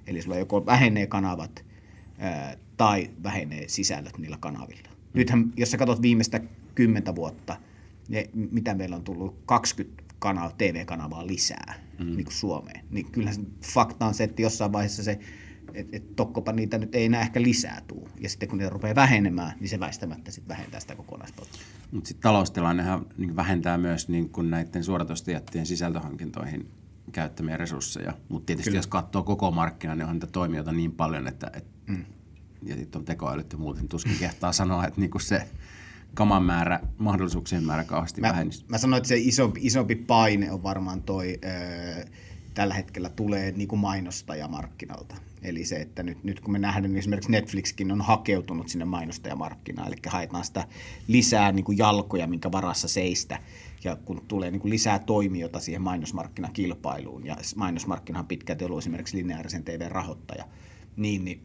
Eli 0.06 0.22
sulla 0.22 0.36
joko 0.36 0.66
vähenee 0.66 1.06
kanavat, 1.06 1.64
tai 2.76 3.10
vähenee 3.22 3.68
sisällöt 3.68 4.18
niillä 4.18 4.36
kanavilla. 4.40 4.88
Nythän, 5.14 5.52
jos 5.56 5.70
sä 5.70 5.76
katsot 5.76 6.02
viimeistä 6.02 6.40
kymmentä 6.74 7.14
vuotta, 7.14 7.56
ne, 8.08 8.30
mitä 8.34 8.74
meillä 8.74 8.96
on 8.96 9.04
tullut 9.04 9.38
20 9.46 10.04
kanava, 10.18 10.52
TV-kanavaa 10.58 11.26
lisää 11.26 11.74
mm. 11.98 12.06
niin 12.06 12.24
kuin 12.24 12.34
Suomeen, 12.34 12.84
niin 12.90 13.10
kyllähän 13.10 13.46
fakta 13.62 14.06
on 14.06 14.14
se, 14.14 14.24
että 14.24 14.42
jossain 14.42 14.72
vaiheessa 14.72 15.02
se 15.02 15.18
että 15.74 15.96
et 15.96 16.16
tokkopa 16.16 16.52
niitä 16.52 16.78
nyt 16.78 16.94
ei 16.94 17.04
enää 17.04 17.20
ehkä 17.20 17.42
lisää 17.42 17.82
tuu. 17.88 18.08
Ja 18.20 18.28
sitten 18.28 18.48
kun 18.48 18.58
ne 18.58 18.68
rupeaa 18.68 18.94
vähenemään, 18.94 19.52
niin 19.60 19.68
se 19.68 19.80
väistämättä 19.80 20.30
sitten 20.30 20.56
vähentää 20.56 20.80
sitä 20.80 20.94
kokonaispottia. 20.94 21.62
Mutta 21.92 22.08
sitten 22.08 22.22
taloustilannehan 22.22 23.06
niin 23.16 23.36
vähentää 23.36 23.78
myös 23.78 24.08
niin 24.08 24.30
kuin 24.30 24.50
näiden 24.50 24.84
suoratoistojättien 24.84 25.66
sisältöhankintoihin 25.66 26.70
käyttämiä 27.12 27.56
resursseja. 27.56 28.14
Mutta 28.28 28.46
tietysti 28.46 28.70
Kyllä. 28.70 28.78
jos 28.78 28.86
katsoo 28.86 29.22
koko 29.22 29.50
markkinaa, 29.50 29.96
niin 29.96 30.06
on 30.06 30.12
niitä 30.12 30.26
toimijoita 30.26 30.72
niin 30.72 30.92
paljon, 30.92 31.28
että 31.28 31.50
et, 31.54 31.66
mm. 31.86 32.04
ja 32.62 32.76
sitten 32.76 32.98
on 32.98 33.04
tekoälyt 33.04 33.52
ja 33.52 33.58
muuten, 33.58 33.80
niin 33.80 33.88
tuskin 33.88 34.16
kehtaa 34.18 34.52
sanoa, 34.62 34.86
että 34.86 35.00
niinku 35.00 35.18
se 35.18 35.48
kaman 36.14 36.42
määrä, 36.42 36.80
mahdollisuuksien 36.98 37.64
määrä 37.64 37.84
kauheasti 37.84 38.20
mä, 38.20 38.28
vähenisi. 38.28 38.64
Mä 38.68 38.78
sanoin, 38.78 38.98
että 38.98 39.08
se 39.08 39.16
isompi, 39.16 39.60
isompi 39.62 39.94
paine 39.94 40.52
on 40.52 40.62
varmaan 40.62 41.02
toi, 41.02 41.38
ö, 41.44 42.04
tällä 42.54 42.74
hetkellä 42.74 43.08
tulee 43.08 43.52
niin 43.52 43.68
kuin 43.68 43.78
mainostajamarkkinalta. 43.78 45.16
Eli 45.42 45.64
se, 45.64 45.76
että 45.76 46.02
nyt, 46.02 46.24
nyt 46.24 46.40
kun 46.40 46.52
me 46.52 46.58
nähdään, 46.58 46.92
niin 46.92 46.98
esimerkiksi 46.98 47.30
Netflixkin 47.30 47.92
on 47.92 48.00
hakeutunut 48.00 48.68
sinne 48.68 48.84
mainostajamarkkinaan, 48.84 49.88
eli 49.88 49.96
haetaan 50.06 50.44
sitä 50.44 50.66
lisää 51.08 51.52
niin 51.52 51.64
kuin 51.64 51.78
jalkoja, 51.78 52.26
minkä 52.26 52.52
varassa 52.52 52.88
seistä, 52.88 53.38
ja 53.84 53.96
kun 53.96 54.22
tulee 54.28 54.50
niin 54.50 54.60
kuin 54.60 54.70
lisää 54.70 54.98
toimijoita 54.98 55.60
siihen 55.60 55.82
mainosmarkkinakilpailuun, 55.82 57.26
ja 57.26 57.36
mainosmarkkinahan 57.56 58.26
pitkälti 58.26 58.64
ollut 58.64 58.78
esimerkiksi 58.78 59.16
lineaarisen 59.16 59.64
TV-rahoittaja, 59.64 60.44
niin, 60.96 61.24
niin 61.24 61.40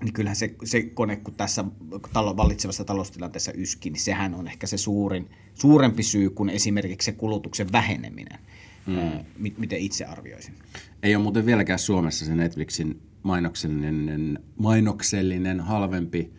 niin 0.00 0.12
kyllähän 0.12 0.36
se, 0.36 0.54
se 0.64 0.82
kone, 0.82 1.16
kun 1.16 1.34
tässä 1.34 1.64
talo, 2.12 2.36
vallitsevassa 2.36 2.84
taloustilanteessa 2.84 3.52
yski, 3.54 3.90
niin 3.90 4.00
sehän 4.00 4.34
on 4.34 4.48
ehkä 4.48 4.66
se 4.66 4.76
suurin, 4.76 5.30
suurempi 5.54 6.02
syy 6.02 6.30
kuin 6.30 6.50
esimerkiksi 6.50 7.06
se 7.06 7.12
kulutuksen 7.12 7.72
väheneminen. 7.72 8.38
Mm. 8.86 8.98
Ää, 8.98 9.24
miten 9.58 9.78
itse 9.78 10.04
arvioisin? 10.04 10.54
Ei 11.02 11.16
ole 11.16 11.22
muuten 11.22 11.46
vieläkään 11.46 11.78
Suomessa 11.78 12.24
se 12.24 12.34
Netflixin 12.34 13.02
mainoksellinen, 13.22 14.38
mainoksellinen 14.58 15.60
halvempi 15.60 16.32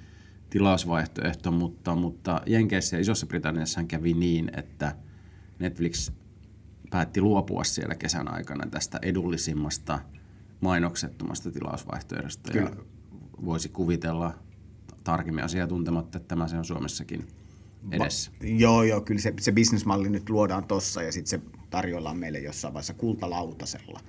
tilausvaihtoehto, 0.49 1.51
mutta, 1.51 1.95
mutta 1.95 2.41
Jenkeissä 2.45 2.95
ja 2.95 3.01
Isossa 3.01 3.25
Britanniassa 3.25 3.83
kävi 3.83 4.13
niin, 4.13 4.51
että 4.57 4.95
Netflix 5.59 6.11
päätti 6.89 7.21
luopua 7.21 7.63
siellä 7.63 7.95
kesän 7.95 8.33
aikana 8.33 8.69
tästä 8.71 8.99
edullisimmasta 9.01 9.99
mainoksettomasta 10.61 11.51
tilausvaihtoehdosta. 11.51 12.51
Kyllä. 12.51 12.69
Ja 12.69 12.83
voisi 13.45 13.69
kuvitella 13.69 14.33
tarkemmin 15.03 15.43
asiaa 15.43 15.67
tuntematta, 15.67 16.17
että 16.17 16.27
tämä 16.27 16.47
se 16.47 16.57
on 16.57 16.65
Suomessakin 16.65 17.27
edessä. 17.91 18.31
Va- 18.31 18.47
joo, 18.47 18.83
joo, 18.83 19.01
kyllä 19.01 19.21
se, 19.21 19.33
se 19.39 19.51
bisnesmalli 19.51 20.09
nyt 20.09 20.29
luodaan 20.29 20.63
tossa 20.63 21.01
ja 21.01 21.11
sitten 21.11 21.29
se 21.29 21.56
tarjoillaan 21.69 22.17
meille 22.17 22.39
jossain 22.39 22.73
vaiheessa 22.73 22.93
kultalautasella, 22.93 23.99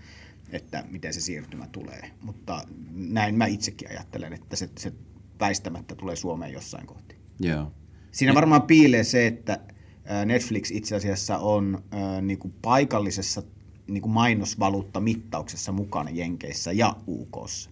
että 0.50 0.84
miten 0.90 1.14
se 1.14 1.20
siirtymä 1.20 1.66
tulee. 1.66 2.10
Mutta 2.20 2.62
näin 2.90 3.34
mä 3.34 3.46
itsekin 3.46 3.90
ajattelen, 3.90 4.32
että 4.32 4.56
se, 4.56 4.70
se 4.78 4.92
väistämättä 5.40 5.94
tulee 5.94 6.16
Suomeen 6.16 6.52
jossain 6.52 6.86
kohti. 6.86 7.16
Joo. 7.40 7.72
Siinä 8.10 8.34
varmaan 8.34 8.62
piilee 8.62 9.04
se, 9.04 9.26
että 9.26 9.60
Netflix 10.24 10.70
itse 10.70 10.96
asiassa 10.96 11.38
on 11.38 11.82
äh, 11.94 12.22
niin 12.22 12.38
kuin 12.38 12.54
paikallisessa 12.62 13.42
niin 13.86 14.02
kuin 14.02 14.12
mainosvaluuttamittauksessa 14.12 15.72
mukana 15.72 16.10
Jenkeissä 16.10 16.72
ja 16.72 16.96
UKssa. 17.08 17.70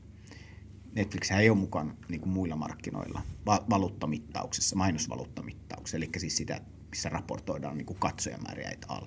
Netflix 0.95 1.31
ei 1.31 1.51
ole 1.51 1.59
mukana 1.59 1.95
niin 2.09 2.21
kuin 2.21 2.33
muilla 2.33 2.57
markkinoilla 2.57 3.23
va- 3.47 3.65
valuuttamittauksessa, 3.71 4.77
mainosvaluuttamittauksessa, 4.77 5.97
eli 5.97 6.11
siis 6.17 6.37
sitä, 6.37 6.61
missä 6.91 7.09
raportoidaan 7.09 7.79
niin 7.79 7.87
kuin 7.87 7.99
katsojamääriä 7.99 8.71
et 8.71 8.87
al. 8.89 9.07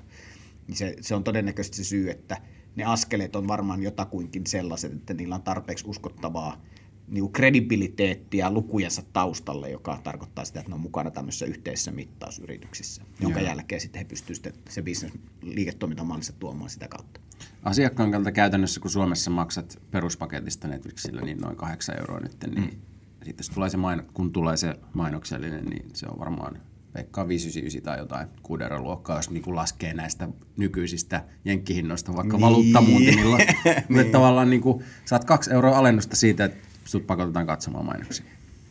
Niin 0.69 0.77
se, 0.77 0.95
se 1.01 1.15
on 1.15 1.23
todennäköisesti 1.23 1.77
se 1.77 1.83
syy, 1.83 2.09
että 2.09 2.37
ne 2.75 2.83
askeleet 2.83 3.35
on 3.35 3.47
varmaan 3.47 3.83
jotakuinkin 3.83 4.47
sellaiset, 4.47 4.93
että 4.93 5.13
niillä 5.13 5.35
on 5.35 5.41
tarpeeksi 5.41 5.85
uskottavaa 5.87 6.61
niin 7.07 7.31
kredibiliteettiä 7.31 8.51
lukujensa 8.51 9.03
taustalle, 9.13 9.69
joka 9.69 9.99
tarkoittaa 10.03 10.45
sitä, 10.45 10.59
että 10.59 10.69
ne 10.69 10.75
on 10.75 10.81
mukana 10.81 11.11
tämmöisissä 11.11 11.45
yhteisissä 11.45 11.91
mittausyrityksissä, 11.91 13.01
jonka 13.19 13.39
Joo. 13.39 13.49
jälkeen 13.49 13.81
sitten 13.81 13.99
he 13.99 14.05
pystyvät 14.05 14.55
se 14.69 14.81
business 14.81 15.17
liiketoimintamallissa 15.41 16.33
tuomaan 16.33 16.69
sitä 16.69 16.87
kautta. 16.87 17.19
Asiakkaan 17.63 18.11
kannalta 18.11 18.31
käytännössä, 18.31 18.79
kun 18.79 18.91
Suomessa 18.91 19.31
maksat 19.31 19.81
peruspaketista 19.91 20.67
Netflixillä 20.67 21.21
niin 21.21 21.37
noin 21.37 21.55
8 21.55 21.99
euroa 21.99 22.19
nyt, 22.19 22.35
niin 22.55 22.63
mm. 22.63 22.81
sitten 23.25 23.45
tulee 23.53 23.69
se 23.69 23.77
maino, 23.77 24.03
kun 24.13 24.31
tulee 24.31 24.57
se 24.57 24.75
mainoksellinen, 24.93 25.65
niin 25.65 25.89
se 25.93 26.07
on 26.11 26.19
varmaan 26.19 26.61
veikkaa 26.95 27.27
599 27.27 27.83
tai 27.83 27.99
jotain 27.99 28.27
6 28.43 28.63
euron 28.63 28.83
luokkaa, 28.83 29.17
jos 29.17 29.29
niin 29.29 29.55
laskee 29.55 29.93
näistä 29.93 30.29
nykyisistä 30.57 31.23
jenkkihinnoista 31.45 32.15
vaikka 32.15 32.37
niin. 32.37 32.41
valuuttamuuntimilla. 32.41 33.37
niin. 33.65 33.83
Mutta 33.89 34.11
tavallaan 34.11 34.49
niin 34.49 34.61
kuin, 34.61 34.83
saat 35.05 35.25
2 35.25 35.53
euroa 35.53 35.77
alennusta 35.77 36.15
siitä, 36.15 36.45
että 36.45 36.67
sut 36.85 37.07
pakotetaan 37.07 37.47
katsomaan 37.47 37.85
mainoksia. 37.85 38.25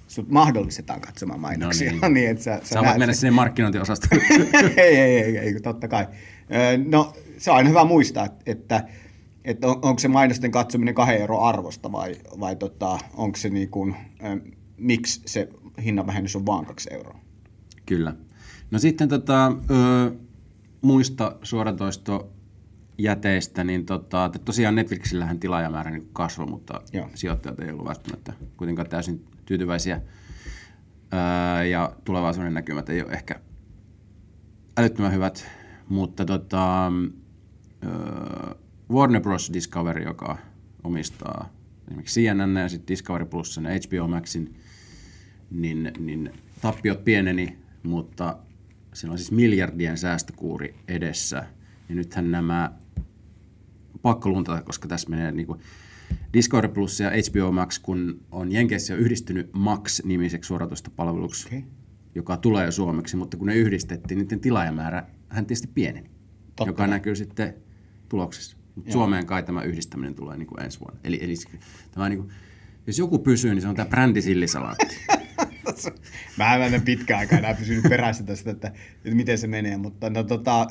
Sut 0.09 0.31
mahdollistetaan 0.31 1.01
katsomaan 1.01 1.41
mainoksia. 1.41 1.93
No 1.93 1.99
niin. 2.01 2.15
niin 2.15 2.31
että 2.31 2.45
sä, 2.45 2.61
sä, 2.63 2.75
sä 2.75 2.83
voit 2.83 2.99
mennä 2.99 3.15
sinne 3.15 3.31
markkinointiosastolle. 3.31 4.25
ei, 4.77 4.97
ei, 4.97 5.19
ei, 5.23 5.39
ei, 5.39 5.61
totta 5.61 5.89
kai. 5.89 6.07
No, 6.87 7.13
se 7.39 7.51
on 7.51 7.57
aina 7.57 7.69
hyvä 7.69 7.85
muistaa, 7.85 8.29
että, 8.47 8.85
että, 9.45 9.67
on, 9.67 9.79
onko 9.83 9.99
se 9.99 10.09
mainosten 10.09 10.51
katsominen 10.51 10.95
kahden 10.95 11.21
euron 11.21 11.43
arvosta 11.43 11.93
vai, 11.93 12.17
vai 12.41 12.57
tota, 12.57 12.99
onko 13.15 13.37
se 13.37 13.49
niin 13.49 13.69
kuin, 13.69 13.97
miksi 14.77 15.21
se 15.27 15.49
hinnanvähennys 15.85 16.37
on 16.37 16.47
vain 16.47 16.67
kaksi 16.67 16.89
euroa. 16.93 17.28
Kyllä. 17.89 18.15
No 18.71 18.79
sitten 18.79 19.09
tota, 19.09 19.47
ö, 19.71 20.13
muista 20.83 21.37
suoratoisto 21.43 22.33
jäteistä, 22.99 23.65
niin 23.65 23.87
tota, 23.87 24.31
tosiaan 24.45 24.75
Netflixillähän 24.75 25.41
tilaajamäärä 25.41 25.91
niin 25.91 26.09
kasvoi, 26.13 26.47
mutta 26.47 26.81
Joo. 26.93 27.11
sijoittajat 27.15 27.61
ei 27.61 27.71
ollut 27.71 27.87
välttämättä 27.87 28.33
kuitenkaan 28.57 28.89
täysin 28.89 29.25
tyytyväisiä. 29.47 30.01
Öö, 31.15 31.65
ja 31.65 31.93
tulevaisuuden 32.05 32.55
näkymät 32.55 32.89
ei 32.89 33.03
ole 33.03 33.13
ehkä 33.13 33.41
älyttömän 34.79 35.13
hyvät, 35.13 35.47
mutta 35.89 36.25
tota, 36.25 36.93
öö, 37.85 38.55
Warner 38.91 39.23
Bros. 39.23 39.51
Discovery, 39.53 40.03
joka 40.03 40.39
omistaa 40.85 41.51
esimerkiksi 41.87 42.21
CNN 42.21 42.57
ja 42.57 42.69
sitten 42.69 42.89
Discovery 42.89 43.25
Plus 43.25 43.57
ja 43.57 43.63
HBO 43.63 44.09
Maxin, 44.09 44.55
niin, 45.51 45.93
niin 45.99 46.33
tappiot 46.61 47.05
pieneni, 47.05 47.59
mutta 47.89 48.39
siellä 48.95 49.13
on 49.13 49.19
siis 49.19 49.33
miljardien 49.33 49.99
säästökuuri 49.99 50.75
edessä. 50.89 51.47
Ja 51.89 51.95
nythän 51.95 52.31
nämä 52.31 52.73
pakko 54.03 54.29
luntata, 54.29 54.63
koska 54.63 54.89
tässä 54.89 55.11
menee 55.11 55.33
niin 55.33 55.47
kuin 55.47 55.61
Discovery 56.33 56.69
Plus 56.69 57.01
ja 57.01 57.11
HBO 57.11 57.53
Max, 57.53 57.79
kun 57.79 58.21
on 58.33 58.53
Jenkeissä 58.53 58.93
jo 58.93 58.99
yhdistynyt 58.99 59.51
Max-nimiseksi 59.53 60.49
suoratoistopalveluksi, 60.49 61.47
okay. 61.47 61.63
joka 62.15 62.37
tulee 62.37 62.71
suomeksi, 62.71 63.17
mutta 63.17 63.37
kun 63.37 63.47
ne 63.47 63.57
yhdistettiin, 63.57 64.19
niiden 64.19 64.41
tilaajamäärä 64.41 65.07
hän 65.29 65.47
tietysti 65.47 65.69
pieneni, 65.75 66.11
Totta. 66.57 66.71
joka 66.71 66.87
näkyy 66.87 67.17
sitten 67.17 67.55
tuloksessa. 68.09 68.57
Mutta 68.75 68.93
Suomeen 68.93 69.27
kai 69.27 69.43
tämä 69.43 69.63
yhdistäminen 69.63 70.15
tulee 70.15 70.37
niin 70.37 70.47
kuin 70.47 70.63
ensi 70.63 70.81
vuonna. 70.81 71.01
Eli, 71.05 71.19
eli 71.23 71.35
tämä 71.91 72.09
niin 72.09 72.19
kuin, 72.19 72.31
jos 72.87 72.99
joku 72.99 73.19
pysyy, 73.19 73.55
niin 73.55 73.63
se 73.63 73.69
on 73.69 73.77
tämä 73.77 73.89
brändisillisalaatti. 73.89 74.97
Mä 76.37 76.55
en 76.55 76.83
pitkään 76.83 77.21
aikaa 77.21 77.39
enää 77.39 77.55
pysynyt 77.55 77.85
perässä 77.89 78.25
tästä, 78.25 78.51
että, 78.51 78.69
että 78.69 79.17
miten 79.17 79.39
se 79.39 79.47
menee, 79.47 79.77
mutta 79.77 80.11
no, 80.11 80.23
tota, 80.23 80.67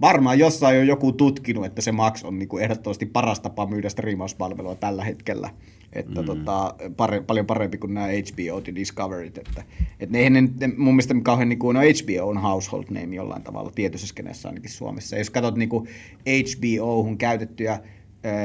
varmaan 0.00 0.38
jossain 0.38 0.80
on 0.80 0.86
joku 0.86 1.12
tutkinut, 1.12 1.64
että 1.64 1.82
se 1.82 1.92
Max 1.92 2.24
on 2.24 2.38
niin 2.38 2.48
kuin 2.48 2.64
ehdottomasti 2.64 3.06
paras 3.06 3.40
tapa 3.40 3.66
myydä 3.66 3.88
striimauspalvelua 3.88 4.74
tällä 4.74 5.04
hetkellä. 5.04 5.50
Että 5.92 6.20
mm. 6.20 6.26
tota, 6.26 6.74
pare, 6.96 7.20
paljon 7.20 7.46
parempi 7.46 7.78
kuin 7.78 7.94
nämä 7.94 8.06
HBO 8.06 8.62
ja 8.66 8.74
Discoveryt. 8.74 9.38
Että, 9.38 9.64
että 10.00 10.18
ne, 10.18 10.30
ne, 10.30 10.40
ne, 10.40 10.66
mun 10.76 10.94
mielestä 10.94 11.14
kauhean, 11.22 11.48
niin 11.48 11.58
kuin, 11.58 11.74
no 11.74 11.80
HBO 11.80 12.28
on 12.28 12.38
household 12.38 12.84
name 12.90 13.16
jollain 13.16 13.42
tavalla 13.42 13.70
tietyssä 13.74 14.06
skeneessä 14.06 14.48
ainakin 14.48 14.70
Suomessa. 14.70 15.16
Ja 15.16 15.20
jos 15.20 15.30
katsot 15.30 15.56
niin 15.56 15.68
kuin 15.68 15.88
HBO-hun 16.30 17.18
käytettyjä 17.18 17.80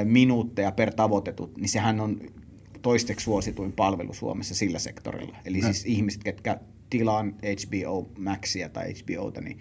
minuutteja 0.04 0.72
per 0.72 0.94
tavoitetut, 0.94 1.58
niin 1.58 1.70
sehän 1.70 2.00
on 2.00 2.22
toisteksi 2.84 3.24
suosituin 3.24 3.74
palvelu 3.74 4.14
Suomessa 4.14 4.56
sillä 4.56 4.80
sektorilla. 4.80 5.38
Eli 5.46 5.60
no. 5.60 5.66
siis 5.66 5.86
ihmiset, 5.86 6.24
ketkä 6.24 6.60
tilaan 6.90 7.36
HBO 7.66 8.12
Maxia 8.18 8.70
tai 8.70 8.94
HBOta, 8.94 9.42
niin, 9.42 9.60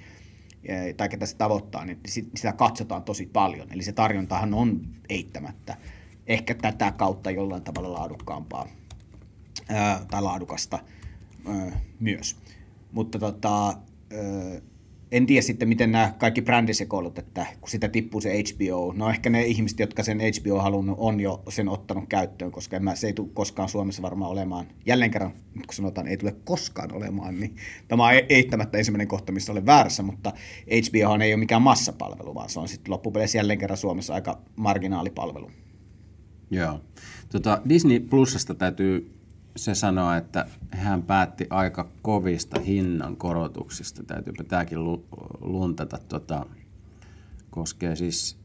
tai 0.96 1.08
ketä 1.08 1.26
se 1.26 1.36
tavoittaa, 1.36 1.84
niin 1.84 2.00
sitä 2.06 2.52
katsotaan 2.52 3.02
tosi 3.02 3.26
paljon. 3.26 3.72
Eli 3.72 3.82
se 3.82 3.92
tarjontahan 3.92 4.54
on 4.54 4.80
eittämättä 5.08 5.76
ehkä 6.26 6.54
tätä 6.54 6.92
kautta 6.92 7.30
jollain 7.30 7.62
tavalla 7.62 7.92
laadukkaampaa 7.92 8.68
ää, 9.68 10.04
tai 10.10 10.22
laadukasta 10.22 10.78
ää, 11.46 11.80
myös. 12.00 12.36
Mutta 12.92 13.18
tota, 13.18 13.66
ää, 13.66 13.76
en 15.12 15.26
tiedä 15.26 15.42
sitten, 15.42 15.68
miten 15.68 15.92
nämä 15.92 16.14
kaikki 16.18 16.42
brändisekoilut, 16.42 17.18
että 17.18 17.46
kun 17.60 17.70
sitä 17.70 17.88
tippuu 17.88 18.20
se 18.20 18.42
HBO, 18.42 18.92
no 18.96 19.10
ehkä 19.10 19.30
ne 19.30 19.42
ihmiset, 19.42 19.78
jotka 19.78 20.02
sen 20.02 20.18
HBO 20.20 20.58
halunnut, 20.58 20.96
on 21.00 21.20
jo 21.20 21.42
sen 21.48 21.68
ottanut 21.68 22.04
käyttöön, 22.08 22.52
koska 22.52 22.76
en 22.76 22.84
mä, 22.84 22.94
se 22.94 23.06
ei 23.06 23.12
tule 23.12 23.28
koskaan 23.34 23.68
Suomessa 23.68 24.02
varmaan 24.02 24.30
olemaan, 24.30 24.66
jälleen 24.86 25.10
kerran, 25.10 25.32
kun 25.52 25.74
sanotaan, 25.74 26.08
ei 26.08 26.16
tule 26.16 26.36
koskaan 26.44 26.92
olemaan, 26.92 27.40
niin 27.40 27.56
tämä 27.88 28.06
on 28.06 28.12
eittämättä 28.28 28.78
ensimmäinen 28.78 29.08
kohta, 29.08 29.32
missä 29.32 29.52
olen 29.52 29.66
väärässä, 29.66 30.02
mutta 30.02 30.32
HBO 30.66 31.22
ei 31.22 31.32
ole 31.32 31.36
mikään 31.36 31.62
massapalvelu, 31.62 32.34
vaan 32.34 32.50
se 32.50 32.60
on 32.60 32.68
sitten 32.68 32.92
loppupeleissä 32.92 33.38
jälleen 33.38 33.58
kerran 33.58 33.76
Suomessa 33.76 34.14
aika 34.14 34.38
marginaalipalvelu. 34.56 35.50
Joo. 36.50 36.80
Tota, 37.32 37.62
Disney 37.68 38.00
Plusasta 38.00 38.54
täytyy 38.54 39.21
se 39.56 39.74
sanoa, 39.74 40.16
että 40.16 40.46
hän 40.70 41.02
päätti 41.02 41.46
aika 41.50 41.88
kovista 42.02 42.60
hinnan 42.60 43.16
korotuksista. 43.16 44.02
Täytyypä 44.04 44.44
tämäkin 44.44 44.84
lu- 44.84 45.06
luntata. 45.40 45.98
Tota, 46.08 46.46
koskee 47.50 47.96
siis 47.96 48.36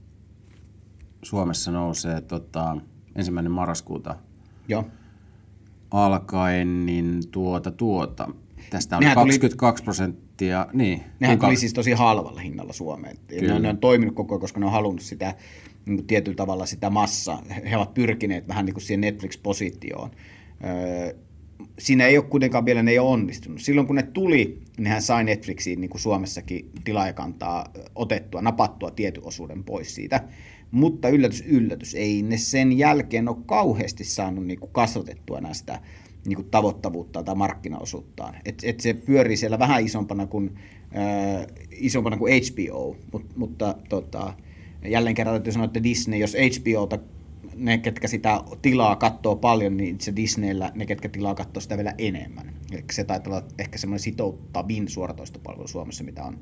Suomessa 1.24 1.72
nousee 1.72 2.22
tota, 2.22 2.78
ensimmäinen 3.16 3.52
marraskuuta 3.52 4.16
Joo. 4.68 4.84
alkaen, 5.92 6.86
niin 6.86 7.22
tuota 7.32 7.72
tuota. 7.72 8.28
Tästä 8.70 8.98
on 8.98 9.00
Nehän 9.02 9.18
tuli- 9.18 9.32
22 9.32 9.84
prosenttia. 9.84 10.68
Niin, 10.74 11.04
Nehän 11.20 11.38
kuka- 11.38 11.48
tuli 11.48 11.56
siis 11.58 11.74
tosi 11.74 11.92
halvalla 11.92 12.42
hinnalla 12.42 12.74
Suomeen. 12.74 13.18
Ne, 13.42 13.60
ne 13.60 13.70
on 13.70 13.78
toiminut 13.78 14.16
koko 14.16 14.34
ajan, 14.36 14.42
koska 14.42 14.60
ne 14.60 14.66
on 14.66 14.72
halunnut 14.72 15.02
sitä 15.02 15.36
niin 15.86 15.98
kuin 15.98 16.08
tietyllä 16.08 16.36
tavalla 16.36 16.66
sitä 16.66 16.90
massaa. 16.90 17.42
He 17.70 17.78
ovat 17.78 17.94
pyrkineet 17.94 18.48
vähän 18.48 18.66
niin 18.66 18.74
kuin 18.74 18.84
siihen 18.84 19.02
Netflix-positioon. 19.02 20.12
Siinä 21.80 22.06
ei 22.06 22.18
ole 22.18 22.26
kuitenkaan 22.26 22.66
vielä, 22.66 22.84
ne 22.84 22.92
ei 22.92 23.00
ole 23.00 23.10
onnistunut. 23.10 23.62
Silloin 23.62 23.88
kun 23.88 23.96
ne 23.96 24.04
tuli, 24.04 24.60
nehän 24.78 25.02
sai 25.02 25.24
Netflixiin 25.24 25.82
niin 25.82 25.90
kuin 25.90 26.02
Suomessakin 26.02 26.72
tilaajakantaa 26.84 27.66
otettua, 27.96 28.42
napattua 28.42 28.92
tietyn 28.92 29.26
osuuden 29.26 29.64
pois 29.64 29.96
siitä. 29.96 30.24
Mutta 30.72 31.10
yllätys, 31.10 31.44
yllätys, 31.48 31.96
ei 31.96 32.22
ne 32.22 32.38
sen 32.38 32.78
jälkeen 32.78 33.30
ole 33.30 33.38
kauheasti 33.46 34.04
saanut 34.04 34.46
niin 34.46 34.60
kuin 34.60 34.72
kasvatettua 34.72 35.42
näistä 35.42 35.80
niin 36.26 36.36
kuin 36.36 36.50
tavoittavuutta 36.52 37.24
tai 37.24 37.36
markkinaosuuttaan. 37.36 38.36
Et, 38.46 38.56
et 38.64 38.80
se 38.80 38.94
pyörii 38.94 39.38
siellä 39.38 39.60
vähän 39.60 39.86
isompana 39.86 40.28
kuin, 40.28 40.56
äh, 40.98 41.48
isompana 41.72 42.18
kuin 42.18 42.34
HBO, 42.44 42.98
mut, 43.12 43.26
mutta 43.36 43.76
tota, 43.90 44.34
jälleen 44.86 45.16
kerran 45.16 45.34
täytyy 45.34 45.54
sanoa, 45.54 45.66
että 45.66 45.84
Disney, 45.84 46.20
jos 46.20 46.36
HBOta 46.36 47.00
ne, 47.58 47.78
ketkä 47.78 48.08
sitä 48.08 48.42
tilaa 48.62 48.96
katsoo 48.96 49.36
paljon, 49.36 49.78
niin 49.78 50.02
se 50.02 50.16
Disneyllä 50.16 50.72
ne, 50.76 50.86
ketkä 50.86 51.10
tilaa 51.10 51.36
katsoo 51.36 51.62
sitä 51.62 51.78
vielä 51.78 51.94
enemmän. 51.98 52.54
Eli 52.72 52.84
se 52.92 53.04
taitaa 53.04 53.34
olla 53.34 53.48
ehkä 53.60 53.78
semmoinen 53.78 54.04
sitouttavin 54.04 54.90
suoratoistopalvelu 54.90 55.68
Suomessa, 55.68 56.04
mitä 56.04 56.24
on. 56.24 56.40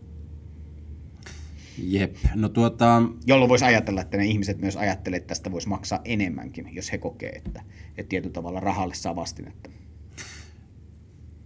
Jep. 1.77 2.15
No 2.35 2.49
tuota, 2.49 3.01
Jolloin 3.25 3.49
voisi 3.49 3.65
ajatella, 3.65 4.01
että 4.01 4.17
ne 4.17 4.25
ihmiset 4.25 4.61
myös 4.61 4.77
ajattelee, 4.77 5.17
että 5.17 5.27
tästä 5.27 5.51
voisi 5.51 5.69
maksaa 5.69 6.01
enemmänkin, 6.05 6.69
jos 6.71 6.91
he 6.91 6.97
kokee, 6.97 7.29
että, 7.29 7.61
että 7.97 8.09
tietyllä 8.09 8.33
tavalla 8.33 8.59
rahalle 8.59 8.93
saa 8.93 9.15
vastinetta. 9.15 9.69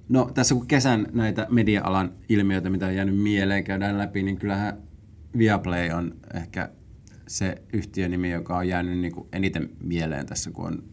No 0.09 0.31
tässä 0.33 0.55
kun 0.55 0.67
kesän 0.67 1.07
näitä 1.13 1.47
media-alan 1.49 2.13
ilmiöitä, 2.29 2.69
mitä 2.69 2.85
on 2.85 2.95
jäänyt 2.95 3.17
mieleen, 3.17 3.63
käydään 3.63 3.97
läpi, 3.97 4.23
niin 4.23 4.37
kyllähän 4.37 4.77
Viaplay 5.37 5.89
on 5.89 6.15
ehkä 6.33 6.69
se 7.29 7.63
yhtiönimi, 7.73 8.31
joka 8.31 8.57
on 8.57 8.67
jäänyt 8.67 8.97
niin 8.99 9.13
kuin 9.13 9.27
eniten 9.33 9.69
mieleen 9.83 10.25
tässä, 10.25 10.51
kun 10.51 10.65
on 10.65 10.83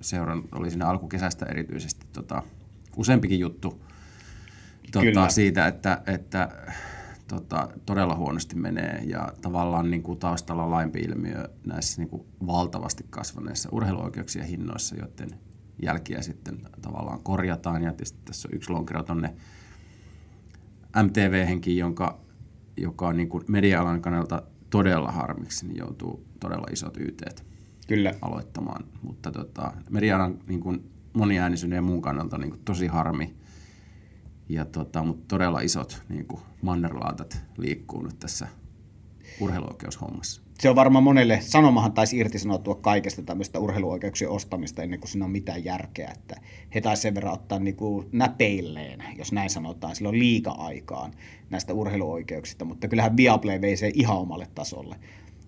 seurannut, 0.00 0.54
oli 0.54 0.70
siinä 0.70 0.88
alkukesästä 0.88 1.46
erityisesti 1.46 2.06
tota, 2.12 2.42
useampikin 2.96 3.40
juttu 3.40 3.84
Kyllä. 4.92 5.12
tota, 5.12 5.28
siitä, 5.28 5.66
että, 5.66 6.02
että 6.06 6.48
tota, 7.28 7.68
todella 7.86 8.16
huonosti 8.16 8.56
menee 8.56 9.02
ja 9.06 9.32
tavallaan 9.42 9.90
niin 9.90 10.02
kuin 10.02 10.18
taustalla 10.18 10.70
laimpi 10.70 11.00
ilmiö 11.00 11.48
näissä 11.66 12.02
niin 12.02 12.10
kuin 12.10 12.26
valtavasti 12.46 13.06
kasvaneissa 13.10 13.68
urheiluoikeuksien 13.72 14.46
hinnoissa, 14.46 14.96
joiden 14.96 15.38
jälkiä 15.82 16.22
sitten 16.22 16.58
tavallaan 16.82 17.22
korjataan. 17.22 17.82
Ja 17.82 17.90
tietysti 17.90 18.18
tässä 18.24 18.48
on 18.48 18.56
yksi 18.56 18.70
lonkero 18.70 19.02
tuonne 19.02 19.34
MTV-henkin, 21.02 21.76
jonka, 21.76 22.20
joka 22.76 23.08
on 23.08 23.16
niin 23.16 23.28
kuin 23.28 23.44
media-alan 23.48 24.02
kannalta 24.02 24.42
todella 24.70 25.12
harmiksi, 25.12 25.66
niin 25.66 25.76
joutuu 25.76 26.26
todella 26.40 26.66
isot 26.72 26.96
YTt 26.96 27.44
Kyllä. 27.88 28.14
aloittamaan. 28.22 28.84
Mutta 29.02 29.32
tota, 29.32 29.72
media-alan 29.90 30.38
niin 30.46 30.60
kuin 30.60 30.90
moniäänisyyden 31.12 31.76
ja 31.76 31.82
muun 31.82 32.02
kannalta 32.02 32.38
niin 32.38 32.50
kuin 32.50 32.62
tosi 32.64 32.86
harmi. 32.86 33.34
Ja 34.48 34.64
tota, 34.64 35.04
mutta 35.04 35.24
todella 35.28 35.60
isot 35.60 36.02
niin 36.08 36.26
kuin 36.26 36.42
mannerlaatat 36.62 37.42
liikkuu 37.56 38.02
nyt 38.02 38.18
tässä 38.18 38.48
urheiluoikeushommassa. 39.40 40.42
Se 40.64 40.70
on 40.70 40.76
varmaan 40.76 41.04
monelle, 41.04 41.40
sanomahan 41.40 41.92
taisi 41.92 42.18
irtisanoutua 42.18 42.74
kaikesta 42.74 43.22
tämmöistä 43.22 43.58
urheiluoikeuksien 43.58 44.30
ostamista 44.30 44.82
ennen 44.82 45.00
kuin 45.00 45.10
siinä 45.10 45.24
on 45.24 45.30
mitään 45.30 45.64
järkeä, 45.64 46.10
että 46.14 46.40
he 46.74 46.80
taisi 46.80 47.02
sen 47.02 47.14
verran 47.14 47.32
ottaa 47.32 47.58
niin 47.58 47.76
kuin 47.76 48.08
näpeilleen, 48.12 49.04
jos 49.18 49.32
näin 49.32 49.50
sanotaan, 49.50 49.96
silloin 49.96 50.18
liika-aikaan 50.18 51.12
näistä 51.50 51.74
urheiluoikeuksista, 51.74 52.64
mutta 52.64 52.88
kyllähän 52.88 53.16
Viaplay 53.16 53.60
vei 53.60 53.76
se 53.76 53.90
ihan 53.94 54.18
omalle 54.18 54.46
tasolle. 54.54 54.96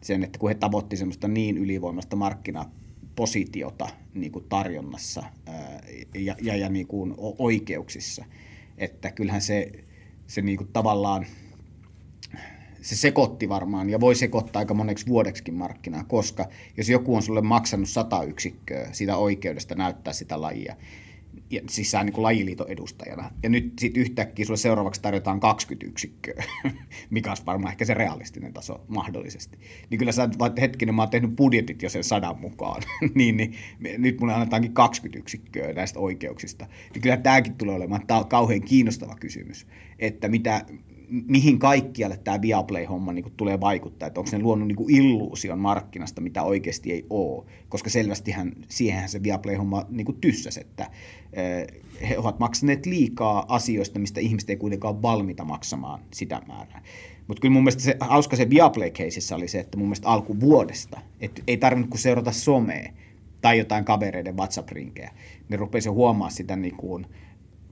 Sen, 0.00 0.24
että 0.24 0.38
kun 0.38 0.48
he 0.48 0.54
tavoitti 0.54 0.96
semmoista 0.96 1.28
niin 1.28 1.58
ylivoimasta 1.58 2.16
markkinapositiota 2.16 3.88
niin 4.14 4.32
kuin 4.32 4.44
tarjonnassa 4.48 5.22
ja, 6.14 6.36
ja, 6.42 6.56
ja 6.56 6.68
niin 6.68 6.86
kuin 6.86 7.14
oikeuksissa, 7.38 8.24
että 8.78 9.10
kyllähän 9.10 9.42
se, 9.42 9.72
se 10.26 10.42
niin 10.42 10.58
kuin 10.58 10.70
tavallaan 10.72 11.26
se 12.86 12.96
sekoitti 12.96 13.48
varmaan 13.48 13.90
ja 13.90 14.00
voi 14.00 14.14
sekoittaa 14.14 14.60
aika 14.60 14.74
moneksi 14.74 15.06
vuodeksikin 15.06 15.54
markkinaa, 15.54 16.04
koska 16.04 16.48
jos 16.76 16.88
joku 16.88 17.16
on 17.16 17.22
sulle 17.22 17.40
maksanut 17.40 17.88
100 17.88 18.22
yksikköä 18.22 18.88
siitä 18.92 19.16
oikeudesta 19.16 19.74
näyttää 19.74 20.12
sitä 20.12 20.40
lajia, 20.40 20.76
ja, 21.50 21.60
siis 21.70 21.90
sä 21.90 22.04
niin 22.04 22.12
kuin 22.12 22.22
lajiliiton 22.22 22.68
edustajana, 22.68 23.30
ja 23.42 23.48
nyt 23.48 23.72
sitten 23.78 24.00
yhtäkkiä 24.00 24.44
sulle 24.44 24.56
seuraavaksi 24.56 25.02
tarjotaan 25.02 25.40
20 25.40 25.86
yksikköä, 25.86 26.44
mikä 27.10 27.30
olisi 27.30 27.46
varmaan 27.46 27.72
ehkä 27.72 27.84
se 27.84 27.94
realistinen 27.94 28.52
taso 28.52 28.84
mahdollisesti. 28.88 29.58
Niin 29.90 29.98
kyllä 29.98 30.12
sä 30.12 30.28
vaan 30.38 30.52
hetkinen, 30.60 30.94
mä 30.94 31.02
oon 31.02 31.10
tehnyt 31.10 31.36
budjetit 31.36 31.82
jo 31.82 31.88
sen 31.88 32.04
sadan 32.04 32.38
mukaan, 32.38 32.82
niin, 33.14 33.36
niin 33.36 33.54
nyt 33.98 34.20
mulle 34.20 34.34
annetaankin 34.34 34.72
20 34.72 35.18
yksikköä 35.18 35.72
näistä 35.72 35.98
oikeuksista. 35.98 36.66
Niin 36.94 37.02
kyllä 37.02 37.16
tämäkin 37.16 37.54
tulee 37.54 37.74
olemaan, 37.74 38.06
tämä 38.06 38.20
on 38.20 38.28
kauhean 38.28 38.62
kiinnostava 38.62 39.16
kysymys, 39.20 39.66
että 39.98 40.28
mitä, 40.28 40.66
mihin 41.08 41.58
kaikkialle 41.58 42.16
tämä 42.16 42.42
Viaplay-homma 42.42 43.12
niin 43.12 43.32
tulee 43.36 43.60
vaikuttaa, 43.60 44.06
että 44.06 44.20
onko 44.20 44.30
ne 44.32 44.42
luonut 44.42 44.68
niin 44.68 44.90
illuusion 44.90 45.58
markkinasta, 45.58 46.20
mitä 46.20 46.42
oikeasti 46.42 46.92
ei 46.92 47.06
ole, 47.10 47.44
koska 47.68 47.90
selvästihän 47.90 48.52
siihenhän 48.68 49.08
se 49.08 49.22
Viaplay-homma 49.22 49.86
niin 49.88 50.20
tyssäs, 50.20 50.56
että 50.56 50.90
eh, 51.32 51.66
he 52.08 52.18
ovat 52.18 52.38
maksaneet 52.38 52.86
liikaa 52.86 53.44
asioista, 53.48 53.98
mistä 53.98 54.20
ihmiset 54.20 54.50
ei 54.50 54.56
kuitenkaan 54.56 54.94
ole 54.94 55.02
valmiita 55.02 55.44
maksamaan 55.44 56.00
sitä 56.10 56.42
määrää. 56.46 56.82
Mutta 57.26 57.40
kyllä 57.40 57.52
mun 57.52 57.62
mielestä 57.62 57.82
se 57.82 57.96
hauska 58.00 58.36
se 58.36 58.50
Viaplay-keisissä 58.50 59.36
oli 59.36 59.48
se, 59.48 59.58
että 59.60 59.76
mun 59.76 59.86
mielestä 59.86 60.08
alkuvuodesta, 60.08 61.00
että 61.20 61.42
ei 61.46 61.56
tarvinnut 61.56 61.90
kuin 61.90 62.00
seurata 62.00 62.32
somea 62.32 62.92
tai 63.40 63.58
jotain 63.58 63.84
kavereiden 63.84 64.36
WhatsApp-rinkejä, 64.36 65.10
ne 65.48 65.56
rupesi 65.56 65.88
huomaa 65.88 66.30
sitä 66.30 66.56
niin 66.56 66.76
kuin, 66.76 67.06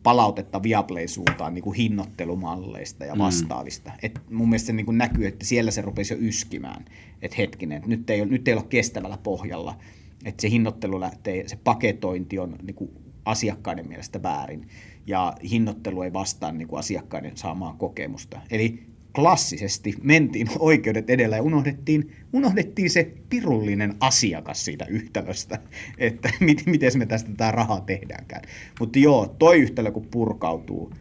palautetta 0.04 0.62
Viaplayn 0.62 1.08
suuntaan 1.08 1.54
niin 1.54 1.62
kuin 1.62 1.76
hinnoittelumalleista 1.76 3.04
ja 3.04 3.18
vastaavista. 3.18 3.90
Mm. 3.90 3.96
Et 4.02 4.20
mun 4.30 4.48
mielestä 4.48 4.66
se 4.66 4.72
niin 4.72 4.86
kuin 4.86 4.98
näkyy, 4.98 5.26
että 5.26 5.44
siellä 5.44 5.70
se 5.70 5.82
rupesi 5.82 6.14
jo 6.14 6.20
yskimään, 6.20 6.84
että 7.22 7.36
hetkinen, 7.38 7.76
että 7.76 7.88
nyt 7.88 8.10
ei, 8.10 8.26
nyt 8.26 8.48
ei 8.48 8.54
ole 8.54 8.64
kestävällä 8.68 9.18
pohjalla, 9.22 9.78
että 10.24 10.42
se 10.42 10.50
hinnoittelu 10.50 11.00
lähtee, 11.00 11.48
se 11.48 11.58
paketointi 11.64 12.38
on 12.38 12.56
niin 12.62 12.74
kuin 12.74 12.90
asiakkaiden 13.24 13.88
mielestä 13.88 14.22
väärin 14.22 14.68
ja 15.06 15.34
hinnoittelu 15.50 16.02
ei 16.02 16.12
vastaa 16.12 16.52
niin 16.52 16.68
kuin 16.68 16.78
asiakkaiden 16.78 17.36
saamaa 17.36 17.74
kokemusta. 17.78 18.40
Eli 18.50 18.93
klassisesti 19.14 19.94
mentiin 20.02 20.48
oikeudet 20.58 21.10
edellä 21.10 21.36
ja 21.36 21.42
unohdettiin, 21.42 22.12
unohdettiin 22.32 22.90
se 22.90 23.14
pirullinen 23.28 23.94
asiakas 24.00 24.64
siitä 24.64 24.84
yhtälöstä, 24.84 25.58
että 25.98 26.30
miten, 26.40 26.64
miten 26.66 26.92
me 26.98 27.06
tästä 27.06 27.30
tämä 27.36 27.50
rahaa 27.50 27.80
tehdäänkään. 27.80 28.42
Mutta 28.80 28.98
joo, 28.98 29.26
toi 29.38 29.60
yhtälö 29.60 29.90
kun 29.92 30.06
purkautuu, 30.10 30.92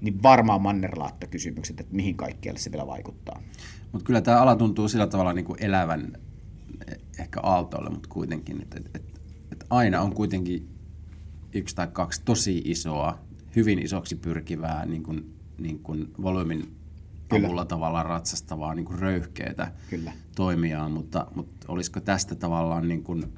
niin 0.00 0.22
varmaan 0.22 0.62
mannerlaatta 0.62 1.26
kysymykset, 1.26 1.80
että 1.80 1.96
mihin 1.96 2.16
kaikkialle 2.16 2.60
se 2.60 2.72
vielä 2.72 2.86
vaikuttaa. 2.86 3.42
Mutta 3.92 4.06
kyllä 4.06 4.20
tämä 4.20 4.40
ala 4.40 4.56
tuntuu 4.56 4.88
sillä 4.88 5.06
tavalla 5.06 5.32
niin 5.32 5.44
kuin 5.44 5.64
elävän 5.64 6.12
eh, 6.88 6.98
ehkä 7.18 7.40
aaltoille, 7.42 7.90
mutta 7.90 8.08
kuitenkin, 8.08 8.62
että, 8.62 8.76
että, 8.78 8.90
että, 8.94 9.20
että 9.52 9.66
aina 9.70 10.00
on 10.00 10.14
kuitenkin 10.14 10.68
yksi 11.52 11.76
tai 11.76 11.88
kaksi 11.92 12.22
tosi 12.24 12.62
isoa, 12.64 13.18
hyvin 13.56 13.78
isoksi 13.78 14.16
pyrkivää 14.16 14.86
niin 14.86 15.02
kuin, 15.02 15.34
niin 15.58 15.78
kuin 15.78 16.12
volyymin 16.22 16.79
Kyllä. 17.30 17.46
avulla 17.46 17.64
tavallaan 17.64 18.06
ratsastavaa 18.06 18.74
niin 18.74 18.84
kuin 18.84 18.98
röyhkeitä 18.98 19.72
Kyllä. 19.90 20.12
toimijaa, 20.36 20.88
mutta, 20.88 21.26
mutta 21.34 21.66
olisiko 21.68 22.00
tästä 22.00 22.34
tavallaan 22.34 22.88
niin 22.88 23.02
kuin 23.02 23.32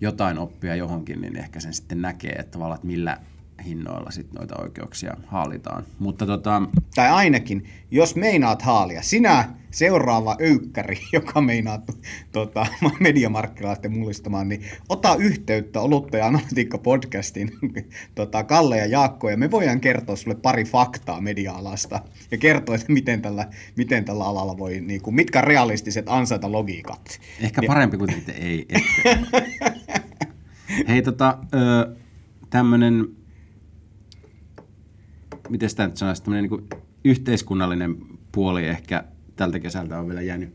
jotain 0.00 0.38
oppia 0.38 0.74
johonkin, 0.74 1.20
niin 1.20 1.36
ehkä 1.36 1.60
sen 1.60 1.74
sitten 1.74 2.02
näkee, 2.02 2.32
että 2.32 2.50
tavallaan, 2.50 2.76
että 2.76 2.86
millä, 2.86 3.18
hinnoilla 3.64 4.10
sit 4.10 4.32
noita 4.32 4.62
oikeuksia 4.62 5.16
haalitaan. 5.26 5.84
Mutta 5.98 6.26
tota, 6.26 6.62
Tai 6.94 7.08
ainakin, 7.08 7.64
jos 7.90 8.16
meinaat 8.16 8.62
haalia, 8.62 9.02
sinä 9.02 9.54
seuraava 9.70 10.36
öykkäri, 10.40 10.98
joka 11.12 11.40
meinaa 11.40 11.82
tota, 12.32 12.66
mediamarkkinoilla 13.00 13.70
lähteä 13.70 13.90
mullistamaan, 13.90 14.48
niin 14.48 14.64
ota 14.88 15.16
yhteyttä 15.16 15.80
Olutta 15.80 16.16
ja 16.16 16.26
Analytiikka 16.26 16.78
podcastin 16.78 17.50
tota, 18.14 18.44
Kalle 18.44 18.78
ja 18.78 18.86
Jaakko, 18.86 19.30
ja 19.30 19.36
me 19.36 19.50
voidaan 19.50 19.80
kertoa 19.80 20.16
sulle 20.16 20.34
pari 20.34 20.64
faktaa 20.64 21.20
media-alasta, 21.20 22.00
ja 22.30 22.38
kertoa, 22.38 22.74
että 22.74 22.92
miten 22.92 23.22
tällä, 23.22 23.48
miten 23.76 24.04
tällä 24.04 24.24
alalla 24.24 24.58
voi, 24.58 24.80
niin 24.80 25.02
kuin, 25.02 25.14
mitkä 25.14 25.40
realistiset 25.40 26.04
ansaita 26.08 26.52
logiikat. 26.52 27.20
Ehkä 27.40 27.62
parempi 27.66 27.96
kuin 27.96 28.10
että 28.10 28.32
ei. 28.32 28.66
Ette. 28.68 29.20
Hei, 30.88 31.02
tota, 31.02 31.38
ö, 31.54 31.96
tämmönen, 32.50 33.08
miten 35.50 35.70
sitä 35.70 35.86
nyt 35.86 35.96
sanoisi, 35.96 36.22
tämmönen 36.22 36.50
niin 36.50 36.68
yhteiskunnallinen 37.04 37.96
puoli 38.32 38.66
ehkä 38.66 39.04
tältä 39.36 39.60
kesältä 39.60 39.98
on 39.98 40.06
vielä 40.08 40.22
jäänyt 40.22 40.54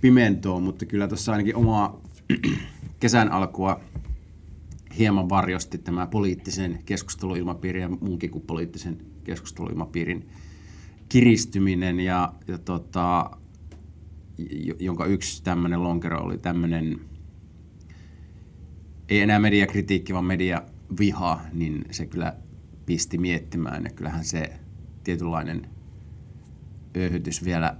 pimentoon, 0.00 0.62
mutta 0.62 0.86
kyllä 0.86 1.08
tuossa 1.08 1.32
ainakin 1.32 1.56
omaa 1.56 2.00
kesän 3.00 3.32
alkua 3.32 3.80
hieman 4.98 5.28
varjosti 5.28 5.78
tämä 5.78 6.06
poliittisen 6.06 6.78
keskusteluilmapiirin 6.84 7.82
ja 7.82 7.88
muunkin 7.88 8.30
kuin 8.30 8.44
poliittisen 8.46 8.98
keskusteluilmapiirin 9.24 10.28
kiristyminen 11.08 12.00
ja, 12.00 12.32
ja 12.48 12.58
tota, 12.58 13.30
jonka 14.80 15.04
yksi 15.04 15.42
tämmöinen 15.42 15.82
lonkero 15.82 16.20
oli 16.20 16.38
tämmöinen, 16.38 17.00
ei 19.08 19.20
enää 19.20 19.38
mediakritiikki, 19.38 20.12
vaan 20.12 20.24
mediaviha, 20.24 21.40
niin 21.52 21.84
se 21.90 22.06
kyllä 22.06 22.36
pisti 22.88 23.18
miettimään 23.18 23.84
ja 23.84 23.90
kyllähän 23.90 24.24
se 24.24 24.60
tietynlainen 25.04 25.68
öyhytys 26.96 27.44
vielä 27.44 27.76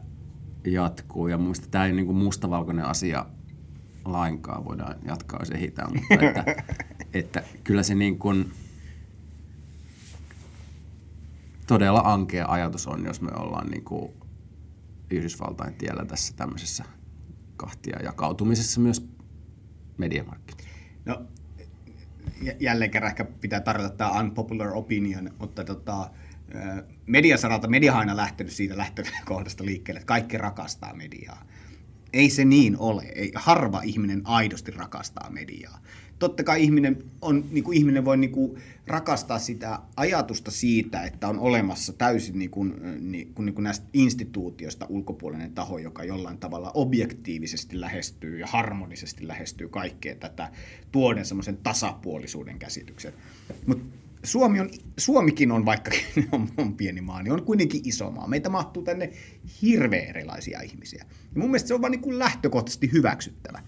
jatkuu. 0.67 1.29
Ja 1.29 1.37
mun 1.37 1.47
mielestä 1.47 1.67
tämä 1.71 1.87
ei 1.87 1.93
niin 1.93 2.07
kuin 2.07 2.19
mustavalkoinen 2.19 2.85
asia 2.85 3.27
lainkaan, 4.05 4.65
voidaan 4.65 4.97
jatkaa 5.05 5.41
jos 5.41 5.51
ehditään, 5.51 5.91
mutta 5.95 6.27
että, 6.27 6.45
että 7.21 7.45
kyllä 7.65 7.83
se 7.83 7.95
niin 7.95 8.19
kuin 8.19 8.53
todella 11.67 12.01
ankea 12.05 12.47
ajatus 12.49 12.87
on, 12.87 13.05
jos 13.05 13.21
me 13.21 13.31
ollaan 13.37 13.67
niin 13.67 13.85
kuin 13.85 14.13
Yhdysvaltain 15.11 15.75
tiellä 15.75 16.05
tässä 16.05 16.35
tämmöisessä 16.37 16.85
kahtia 17.57 18.03
jakautumisessa 18.03 18.81
myös 18.81 19.09
mediamarkkinoilla. 19.99 20.69
No, 21.05 21.23
jälleen 22.61 22.91
kerran 22.91 23.11
ehkä 23.11 23.25
pitää 23.25 23.61
tarjota 23.61 23.97
tämä 23.97 24.21
unpopular 24.21 24.69
opinion, 24.75 25.31
mutta 25.39 25.65
tota, 25.65 26.11
mediasaralta 27.07 27.69
media 27.69 27.93
on 27.93 27.99
aina 27.99 28.17
lähtenyt 28.17 28.53
siitä 28.53 28.77
lähtökohdasta 28.77 29.65
liikkeelle, 29.65 29.99
että 29.99 30.07
kaikki 30.07 30.39
rakastaa 30.39 30.95
mediaa. 30.95 31.45
Ei 32.13 32.31
se 32.31 32.45
niin 32.45 32.77
ole. 32.79 33.03
Ei, 33.03 33.33
harva 33.35 33.83
ihminen 33.83 34.23
aidosti 34.25 34.71
rakastaa 34.71 35.31
mediaa. 35.31 35.79
Totta 36.19 36.45
kai 36.45 36.63
ihminen, 36.63 37.05
on, 37.23 37.45
niin 37.51 37.65
kuin 37.65 37.79
ihminen 37.79 38.05
voi 38.05 38.17
niin 38.17 38.33
kuin 38.33 38.59
rakastaa 38.87 39.39
sitä 39.39 39.79
ajatusta 39.97 40.51
siitä, 40.51 41.03
että 41.03 41.29
on 41.29 41.39
olemassa 41.39 41.93
täysin 41.93 42.39
niin 42.39 42.51
kuin, 42.51 42.75
niin 43.01 43.35
kuin, 43.35 43.47
niin 43.47 43.55
kuin 43.55 43.63
näistä 43.63 43.87
instituutioista 43.93 44.87
ulkopuolinen 44.89 45.53
taho, 45.53 45.79
joka 45.79 46.05
jollain 46.05 46.39
tavalla 46.39 46.71
objektiivisesti 46.75 47.81
lähestyy 47.81 48.39
ja 48.39 48.47
harmonisesti 48.47 49.29
lähestyy 49.29 49.69
kaikkea 49.69 50.15
tätä, 50.15 50.51
tuoden 50.93 51.25
semmoisen 51.25 51.57
tasapuolisuuden 51.57 52.59
käsityksen. 52.59 53.13
Mutta 53.67 53.85
Suomi 54.23 54.61
on, 54.61 54.71
Suomikin 54.97 55.53
on, 55.53 55.65
vaikka 55.65 55.91
on, 56.33 56.49
on 56.57 56.75
pieni 56.75 57.01
maa, 57.01 57.23
niin 57.23 57.33
on 57.33 57.43
kuitenkin 57.43 57.81
iso 57.85 58.11
maa. 58.11 58.29
Meitä 58.29 58.49
mahtuu 58.49 58.83
tänne 58.83 59.11
hirveän 59.63 60.09
erilaisia 60.09 60.61
ihmisiä. 60.61 61.05
Ja 61.35 61.41
mun 61.41 61.51
mielestä 61.51 61.69
se 61.69 61.75
on 61.75 61.81
vaan 61.81 61.91
niin 61.91 62.03
kuin 62.03 62.19
lähtökohtaisesti 62.19 62.93
hyväksyttävä. 62.93 63.63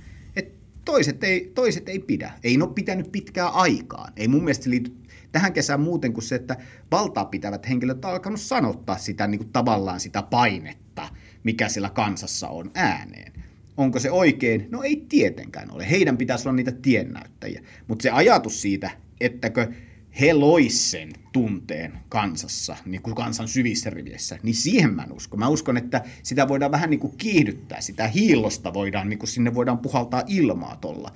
Et 0.81 0.85
toiset, 0.85 1.25
ei, 1.25 1.53
toiset 1.55 1.89
ei 1.89 1.99
pidä. 1.99 2.33
Ei 2.45 2.57
ne 2.57 2.65
ole 2.65 2.73
pitänyt 2.75 3.13
pitkään 3.13 3.53
aikaan. 3.53 4.13
Ei 4.17 4.29
mun 4.29 4.45
mielestä 4.45 4.71
liity 4.71 4.93
tähän 5.33 5.53
kesään 5.53 5.81
muuten 5.81 6.13
kuin 6.13 6.25
se, 6.25 6.35
että 6.35 6.57
valtaa 6.91 7.25
pitävät 7.25 7.69
henkilöt 7.69 8.05
on 8.05 8.11
alkanut 8.11 8.41
sanottaa 8.41 8.99
sitä 8.99 9.27
niin 9.27 9.39
kuin 9.39 9.53
tavallaan 9.53 10.01
sitä 10.01 10.23
painetta, 10.23 11.09
mikä 11.45 11.69
siellä 11.69 11.91
kansassa 11.91 12.49
on 12.49 12.71
ääneen. 12.75 13.33
Onko 13.77 13.99
se 13.99 14.11
oikein? 14.11 14.69
No 14.71 14.83
ei 14.83 15.07
tietenkään 15.09 15.71
ole. 15.71 15.91
Heidän 15.91 16.17
pitäisi 16.17 16.49
olla 16.49 16.57
niitä 16.57 16.73
tiennäyttäjiä. 16.73 17.63
Mutta 17.89 18.03
se 18.03 18.11
ajatus 18.11 18.63
siitä, 18.63 18.91
ettäkö 19.21 19.73
he 20.21 20.33
lois 20.33 20.91
sen 20.91 21.13
tunteen 21.33 21.99
kansassa, 22.09 22.77
niin 22.87 23.03
kuin 23.03 23.15
kansan 23.15 23.49
syvissä 23.49 23.91
rivissä, 23.91 24.39
niin 24.43 24.55
siihen 24.55 24.95
mä 24.95 25.03
en 25.03 25.13
usko. 25.13 25.37
Mä 25.37 25.49
uskon, 25.49 25.77
että 25.77 26.05
sitä 26.23 26.49
voidaan 26.49 26.73
vähän 26.73 26.91
niin 26.91 27.01
kuin 27.01 27.17
kiihdyttää, 27.17 27.81
sitä 27.81 28.09
hiillosta 28.09 28.75
voidaan, 28.75 29.09
niin 29.09 29.19
kuin 29.19 29.29
sinne 29.29 29.55
voidaan 29.55 29.79
puhaltaa 29.79 30.23
ilmaa 30.27 30.77
tuolla. 30.77 31.13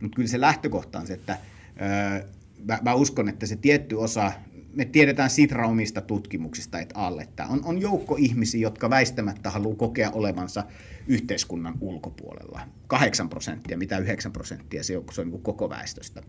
Mutta 0.00 0.16
kyllä 0.16 0.28
se 0.28 0.40
lähtökohta 0.40 0.98
on 0.98 1.06
se, 1.06 1.12
että 1.12 1.38
öö, 1.80 2.28
mä, 2.64 2.78
mä 2.82 2.94
uskon, 2.94 3.28
että 3.28 3.46
se 3.46 3.56
tietty 3.56 3.94
osa, 3.94 4.32
me 4.72 4.84
tiedetään 4.84 5.30
Sitra 5.30 5.68
omista 5.68 6.00
tutkimuksista, 6.00 6.80
että 6.80 6.98
alle, 6.98 7.22
että 7.22 7.46
on, 7.46 7.64
on 7.64 7.80
joukko 7.80 8.16
ihmisiä, 8.18 8.60
jotka 8.60 8.90
väistämättä 8.90 9.50
haluaa 9.50 9.76
kokea 9.76 10.10
olevansa 10.10 10.64
yhteiskunnan 11.06 11.74
ulkopuolella. 11.80 12.60
8 12.86 13.28
prosenttia, 13.28 13.78
mitä 13.78 13.98
9 13.98 14.32
prosenttia 14.32 14.82
se 14.82 14.96
on, 14.96 15.04
se 15.12 15.20
on 15.20 15.26
niin 15.26 15.32
kuin 15.32 15.42
koko 15.42 15.70
väestöstä 15.70 16.22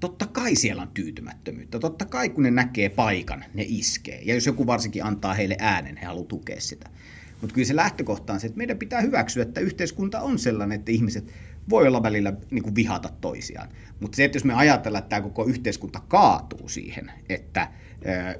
totta 0.00 0.26
kai 0.26 0.54
siellä 0.54 0.82
on 0.82 0.90
tyytymättömyyttä. 0.94 1.78
Totta 1.78 2.04
kai 2.04 2.28
kun 2.28 2.42
ne 2.42 2.50
näkee 2.50 2.88
paikan, 2.88 3.44
ne 3.54 3.64
iskee. 3.68 4.20
Ja 4.22 4.34
jos 4.34 4.46
joku 4.46 4.66
varsinkin 4.66 5.04
antaa 5.04 5.34
heille 5.34 5.56
äänen, 5.58 5.96
he 5.96 6.06
haluavat 6.06 6.28
tukea 6.28 6.60
sitä. 6.60 6.90
Mutta 7.40 7.54
kyllä 7.54 7.66
se 7.66 7.76
lähtökohta 7.76 8.32
on 8.32 8.40
se, 8.40 8.46
että 8.46 8.58
meidän 8.58 8.78
pitää 8.78 9.00
hyväksyä, 9.00 9.42
että 9.42 9.60
yhteiskunta 9.60 10.20
on 10.20 10.38
sellainen, 10.38 10.78
että 10.78 10.92
ihmiset 10.92 11.32
voi 11.68 11.86
olla 11.86 12.02
välillä 12.02 12.32
niin 12.50 12.62
kuin 12.62 12.74
vihata 12.74 13.08
toisiaan. 13.20 13.68
Mutta 14.00 14.16
se, 14.16 14.24
että 14.24 14.36
jos 14.36 14.44
me 14.44 14.54
ajatellaan, 14.54 15.02
että 15.02 15.08
tämä 15.08 15.22
koko 15.22 15.44
yhteiskunta 15.44 16.00
kaatuu 16.08 16.68
siihen, 16.68 17.12
että 17.28 17.70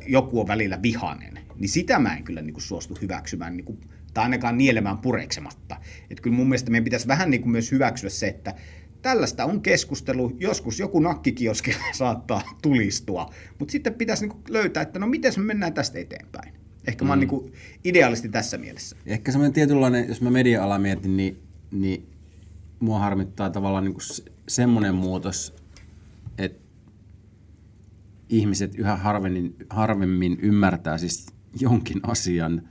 joku 0.06 0.40
on 0.40 0.48
välillä 0.48 0.82
vihanen, 0.82 1.38
niin 1.56 1.68
sitä 1.68 1.98
mä 1.98 2.16
en 2.16 2.24
kyllä 2.24 2.42
niin 2.42 2.54
kuin 2.54 2.62
suostu 2.62 2.98
hyväksymään, 3.02 3.56
niin 3.56 3.64
kuin, 3.64 3.80
tai 4.14 4.24
ainakaan 4.24 4.58
nielemään 4.58 4.98
pureksematta. 4.98 5.76
Että 6.10 6.22
kyllä 6.22 6.36
mun 6.36 6.48
mielestä 6.48 6.70
meidän 6.70 6.84
pitäisi 6.84 7.08
vähän 7.08 7.30
niin 7.30 7.40
kuin 7.40 7.52
myös 7.52 7.72
hyväksyä 7.72 8.10
se, 8.10 8.28
että 8.28 8.54
tällaista 9.06 9.44
on 9.44 9.60
keskustelu, 9.62 10.36
joskus 10.40 10.80
joku 10.80 11.00
nakkikioski 11.00 11.74
saattaa 11.92 12.42
tulistua, 12.62 13.30
mutta 13.58 13.72
sitten 13.72 13.94
pitäisi 13.94 14.22
niinku 14.22 14.40
löytää, 14.48 14.82
että 14.82 14.98
no 14.98 15.06
miten 15.06 15.32
me 15.36 15.42
mennään 15.42 15.74
tästä 15.74 15.98
eteenpäin. 15.98 16.52
Ehkä 16.86 17.04
mm. 17.04 17.06
mä 17.06 17.12
oon 17.12 17.18
mm. 17.18 17.20
niinku 17.20 17.50
idealisti 17.84 18.28
tässä 18.28 18.58
mielessä. 18.58 18.96
Ehkä 19.06 19.32
semmoinen 19.32 19.52
tietynlainen, 19.52 20.08
jos 20.08 20.20
mä 20.20 20.30
media-ala 20.30 20.78
mietin, 20.78 21.16
niin, 21.16 21.42
niin 21.70 22.06
mua 22.80 22.98
harmittaa 22.98 23.50
tavallaan 23.50 23.84
niinku 23.84 24.00
semmoinen 24.48 24.94
muutos, 24.94 25.54
että 26.38 26.62
ihmiset 28.28 28.74
yhä 28.74 28.96
harvemmin, 28.96 29.56
harvemmin 29.70 30.38
ymmärtää 30.42 30.98
siis 30.98 31.26
jonkin 31.60 32.00
asian, 32.02 32.68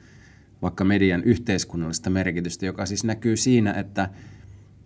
vaikka 0.61 0.83
median 0.83 1.23
yhteiskunnallista 1.23 2.09
merkitystä, 2.09 2.65
joka 2.65 2.85
siis 2.85 3.03
näkyy 3.03 3.37
siinä, 3.37 3.73
että– 3.73 4.09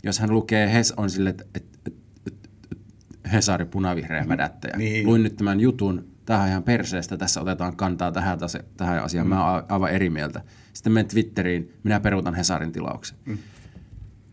jos 0.04 0.20
hän 0.20 0.34
lukee, 0.34 0.74
Hes 0.74 0.94
on 0.98 1.10
sille, 1.10 1.30
että 1.30 1.44
et, 1.56 1.66
et, 1.86 1.94
et, 2.28 2.34
et, 2.72 3.32
Hesari 3.32 3.66
punavihreä 3.66 4.24
mädättäjä. 4.24 4.78
Niin. 4.78 5.08
Luin 5.08 5.24
nyt 5.24 5.36
tämän 5.36 5.60
jutun, 5.60 6.08
tähän 6.26 6.50
ihan 6.50 6.64
perseestä, 6.64 7.18
tässä 7.18 7.42
otetaan 7.42 7.76
kantaa 7.76 8.12
tähän, 8.12 8.40
tase, 8.40 8.66
tähän 8.78 9.04
asiaan, 9.04 9.28
mm. 9.28 9.30
mä 9.30 9.54
oon 9.54 9.64
aivan 9.70 9.92
eri 9.92 10.10
mieltä. 10.10 10.42
Sitten 10.74 10.94
menen 10.94 11.08
Twitteriin, 11.08 11.74
minä 11.84 12.00
peruutan 12.00 12.36
Hesarin 12.36 12.72
tilauksen. 12.72 13.18
Mm. 13.26 13.38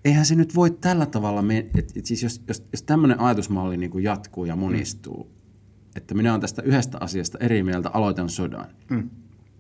Eihän 0.05 0.27
se 0.27 0.35
nyt 0.35 0.55
voi 0.55 0.71
tällä 0.71 1.07
tavalla, 1.07 1.43
että 1.75 1.93
et 1.97 2.07
siis 2.07 2.23
jos, 2.23 2.43
jos, 2.49 2.67
jos 2.73 2.83
tämmöinen 2.83 3.21
ajatusmalli 3.21 3.77
niin 3.77 3.91
kuin 3.91 4.05
jatkuu 4.05 4.45
ja 4.45 4.57
monistuu, 4.57 5.25
mm. 5.25 5.91
että 5.97 6.15
minä 6.15 6.31
olen 6.31 6.41
tästä 6.41 6.63
yhdestä 6.63 6.99
asiasta 7.01 7.39
eri 7.39 7.63
mieltä, 7.63 7.91
aloitan 7.93 8.29
sodan. 8.29 8.67
Mm. 8.91 9.11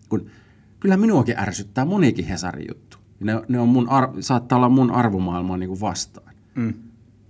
Kun 0.08 0.30
kyllä 0.80 0.96
minuakin 0.96 1.38
ärsyttää 1.38 1.84
monikin 1.84 2.24
Hesarin 2.24 2.66
juttu. 2.68 2.95
Ne, 3.20 3.42
ne 3.48 3.58
on 3.58 3.68
mun 3.68 3.88
ar- 3.88 4.22
saattaa 4.22 4.58
olla 4.58 4.68
mun 4.68 4.90
arvomaailmaa 4.90 5.56
niin 5.56 5.68
kuin 5.68 5.80
vastaan. 5.80 6.34
Mm. 6.54 6.74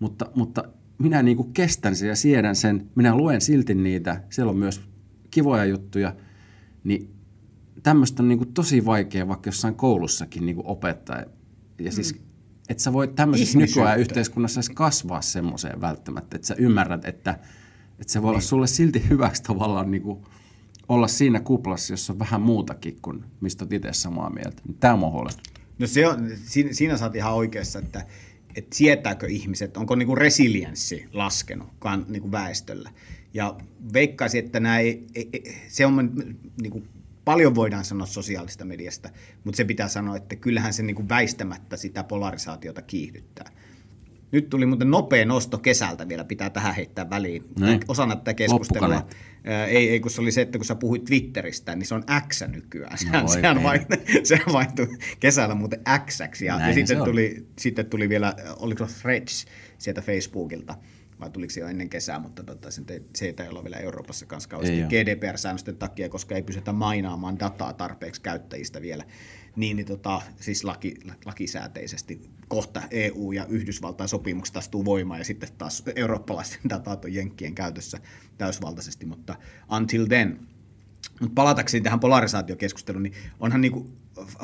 Mutta, 0.00 0.26
mutta 0.34 0.64
minä 0.98 1.22
niin 1.22 1.36
kuin 1.36 1.52
kestän 1.52 1.96
sen 1.96 2.08
ja 2.08 2.16
siedän 2.16 2.56
sen. 2.56 2.90
Minä 2.94 3.14
luen 3.16 3.40
silti 3.40 3.74
niitä. 3.74 4.22
Siellä 4.30 4.50
on 4.50 4.56
myös 4.56 4.80
kivoja 5.30 5.64
juttuja. 5.64 6.14
Niin 6.84 7.10
tämmöistä 7.82 8.22
on 8.22 8.28
niin 8.28 8.38
kuin 8.38 8.52
tosi 8.52 8.84
vaikea 8.84 9.28
vaikka 9.28 9.48
jossain 9.48 9.74
koulussakin 9.74 10.46
niin 10.46 10.56
kuin 10.56 10.66
opettaa. 10.66 11.22
Ja 11.78 11.92
siis, 11.92 12.14
mm. 12.14 12.20
että 12.68 12.82
sä 12.82 12.92
voit 12.92 13.14
tämmöisessä 13.14 13.58
nykyään 13.58 14.00
yhteiskunnassa 14.00 14.58
edes 14.58 14.70
kasvaa 14.70 15.22
semmoiseen 15.22 15.80
välttämättä, 15.80 16.36
että 16.36 16.48
sä 16.48 16.54
ymmärrät, 16.58 17.04
että, 17.04 17.38
että 17.98 18.12
se 18.12 18.22
voi 18.22 18.28
niin. 18.28 18.34
olla 18.34 18.40
sulle 18.40 18.66
silti 18.66 19.08
hyväksi 19.10 19.42
tavallaan 19.42 19.90
niin 19.90 20.02
kuin 20.02 20.18
olla 20.88 21.08
siinä 21.08 21.40
kuplassa, 21.40 21.92
jossa 21.92 22.12
on 22.12 22.18
vähän 22.18 22.40
muutakin 22.40 22.98
kuin 23.02 23.24
mistä 23.40 23.64
olet 23.64 23.72
itse 23.72 23.92
samaa 23.92 24.30
mieltä. 24.30 24.62
Tämä 24.80 24.94
on 24.94 25.12
huolestuttaa. 25.12 25.55
No 25.78 25.86
se 25.86 26.06
on, 26.06 26.30
siinä, 26.44 26.72
siinä 26.72 26.96
sä 26.96 27.10
ihan 27.14 27.34
oikeassa, 27.34 27.78
että, 27.78 28.06
että 28.56 28.76
sietääkö 28.76 29.26
ihmiset, 29.26 29.76
onko 29.76 29.94
niinku 29.94 30.14
resilienssi 30.14 31.08
laskenut 31.12 31.68
kan, 31.78 32.06
niinku 32.08 32.32
väestöllä. 32.32 32.90
Ja 33.34 33.56
veikkaisin, 33.92 34.44
että 34.44 34.78
ei, 34.78 35.06
se 35.68 35.86
on 35.86 36.12
niin 36.62 36.70
kuin, 36.70 36.88
paljon 37.24 37.54
voidaan 37.54 37.84
sanoa 37.84 38.06
sosiaalista 38.06 38.64
mediasta, 38.64 39.10
mutta 39.44 39.56
se 39.56 39.64
pitää 39.64 39.88
sanoa, 39.88 40.16
että 40.16 40.36
kyllähän 40.36 40.72
se 40.72 40.82
niin 40.82 40.96
kuin 40.96 41.08
väistämättä 41.08 41.76
sitä 41.76 42.04
polarisaatiota 42.04 42.82
kiihdyttää. 42.82 43.50
Nyt 44.32 44.50
tuli 44.50 44.66
muuten 44.66 44.90
nopea 44.90 45.24
nosto 45.24 45.58
kesältä 45.58 46.08
vielä, 46.08 46.24
pitää 46.24 46.50
tähän 46.50 46.74
heittää 46.74 47.10
väliin. 47.10 47.44
Niin. 47.60 47.80
Osana 47.88 48.16
tätä 48.16 48.34
keskustelua. 48.34 49.06
Ei, 49.68 49.90
ei, 49.90 50.00
kun 50.00 50.10
se 50.10 50.20
oli 50.20 50.32
se, 50.32 50.40
että 50.40 50.58
kun 50.58 50.64
sä 50.64 50.74
puhuit 50.74 51.04
Twitteristä, 51.04 51.76
niin 51.76 51.86
se 51.86 51.94
on 51.94 52.04
X 52.28 52.42
nykyään. 52.46 52.98
Sehän, 52.98 53.26
voi 53.26 53.34
sehän, 53.34 53.62
vain, 53.62 53.86
sehän 54.24 54.52
vaihtui 54.52 54.88
kesällä 55.20 55.54
muuten 55.54 55.80
X. 56.06 56.20
Ja, 56.40 56.68
ja 56.68 56.74
sitten, 56.74 57.04
tuli, 57.04 57.46
sitten 57.58 57.86
tuli 57.86 58.08
vielä, 58.08 58.34
oliko 58.58 58.86
se 58.86 59.00
Threads 59.02 59.46
sieltä 59.78 60.00
Facebookilta, 60.00 60.74
vai 61.20 61.30
tuliko 61.30 61.50
se 61.50 61.60
jo 61.60 61.66
ennen 61.66 61.88
kesää, 61.88 62.18
mutta 62.18 62.42
tota, 62.42 62.70
se, 62.70 62.82
ei- 62.88 63.02
se 63.16 63.34
ei 63.38 63.48
olla 63.48 63.64
vielä 63.64 63.76
Euroopassa 63.76 64.26
kanssa 64.26 64.48
kauheasti. 64.48 64.82
GDPR-säännösten 64.82 65.76
takia, 65.76 66.08
koska 66.08 66.34
ei 66.34 66.42
pystytä 66.42 66.72
mainaamaan 66.72 67.38
dataa 67.38 67.72
tarpeeksi 67.72 68.20
käyttäjistä 68.20 68.82
vielä. 68.82 69.04
Niin, 69.56 69.76
niin 69.76 69.86
tota, 69.86 70.22
siis 70.40 70.64
laki, 70.64 70.94
lakisääteisesti 71.24 72.20
kohta 72.48 72.82
EU 72.90 73.32
ja 73.32 73.46
Yhdysvaltain 73.46 74.08
sopimukset 74.08 74.56
astuu 74.56 74.84
voimaan 74.84 75.20
ja 75.20 75.24
sitten 75.24 75.48
taas 75.58 75.82
eurooppalaisten 75.96 76.60
datat 76.70 77.04
on 77.04 77.14
jenkkien 77.14 77.54
käytössä 77.54 77.98
täysvaltaisesti, 78.38 79.06
mutta 79.06 79.34
until 79.76 80.06
then. 80.06 80.40
Mutta 81.20 81.34
palatakseni 81.34 81.84
tähän 81.84 82.00
polarisaatiokeskusteluun, 82.00 83.02
niin 83.02 83.14
onhan 83.40 83.60
niinku 83.60 83.90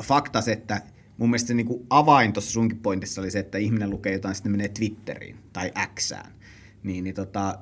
fakta 0.01 0.41
se, 0.41 0.51
että 0.51 0.81
mun 1.17 1.29
mielestä 1.29 1.47
se 1.47 1.53
niinku 1.53 1.85
avain 1.89 2.33
tuossa 2.33 2.51
sunkin 2.51 2.79
pointissa 2.79 3.21
oli 3.21 3.31
se, 3.31 3.39
että 3.39 3.57
ihminen 3.57 3.89
lukee 3.89 4.13
jotain, 4.13 4.35
sitten 4.35 4.51
menee 4.51 4.67
Twitteriin 4.67 5.37
tai 5.53 5.71
Xään. 5.95 6.33
Niin, 6.83 7.03
niin 7.03 7.15
tota, 7.15 7.59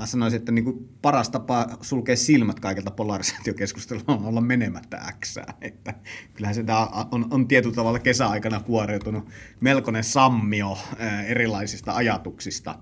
mä 0.00 0.06
sanoisin, 0.06 0.38
että 0.38 0.52
niinku 0.52 0.88
paras 1.02 1.30
tapa 1.30 1.66
sulkea 1.80 2.16
silmät 2.16 2.60
kaikilta 2.60 2.90
polarisaatiokeskustelua 2.90 4.04
on 4.06 4.24
olla 4.24 4.40
menemättä 4.40 5.12
Xään. 5.24 5.54
Että 5.60 5.94
kyllähän 6.34 6.54
se 6.54 6.64
on, 7.10 7.26
on 7.30 7.48
tietyllä 7.48 7.74
tavalla 7.74 7.98
kesäaikana 7.98 8.60
kuoriutunut 8.60 9.28
melkoinen 9.60 10.04
sammio 10.04 10.78
erilaisista 11.26 11.92
ajatuksista. 11.92 12.78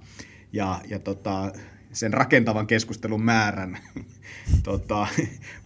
Ja, 0.52 0.80
ja 0.88 0.98
tota, 0.98 1.52
sen 1.92 2.12
rakentavan 2.12 2.66
keskustelun 2.66 3.22
määrän 3.22 3.78
tota, 4.64 5.06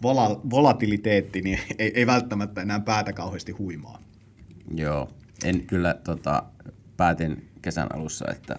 vola, 0.02 0.40
volatiliteetti 0.50 1.42
niin 1.42 1.58
ei, 1.78 1.92
ei 1.94 2.06
välttämättä 2.06 2.62
enää 2.62 2.80
päätä 2.80 3.12
kauheasti 3.12 3.52
huimaa. 3.52 3.98
Joo, 4.74 5.10
en 5.44 5.66
kyllä 5.66 5.94
tota, 5.94 6.42
päätin 6.96 7.48
kesän 7.62 7.94
alussa, 7.94 8.24
että 8.30 8.58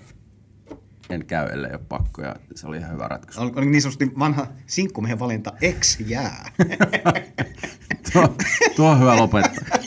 en 1.14 1.26
käy, 1.26 1.48
ellei 1.52 1.72
ole 1.72 1.80
pakko, 1.90 2.22
ja 2.22 2.36
se 2.56 2.68
oli 2.68 2.78
ihan 2.78 2.92
hyvä 2.94 3.08
ratkaisu. 3.08 3.42
Oliko 3.42 3.62
niin 3.62 3.82
sanotusti 3.82 4.12
vanha 4.20 4.48
sinkkumiehen 4.68 5.20
valinta 5.20 5.54
ex 5.62 6.00
jää? 6.08 6.46
tuo, 8.14 8.36
tuo 8.76 8.90
on 8.90 9.00
hyvä 9.00 9.18
lopettaa. 9.18 9.80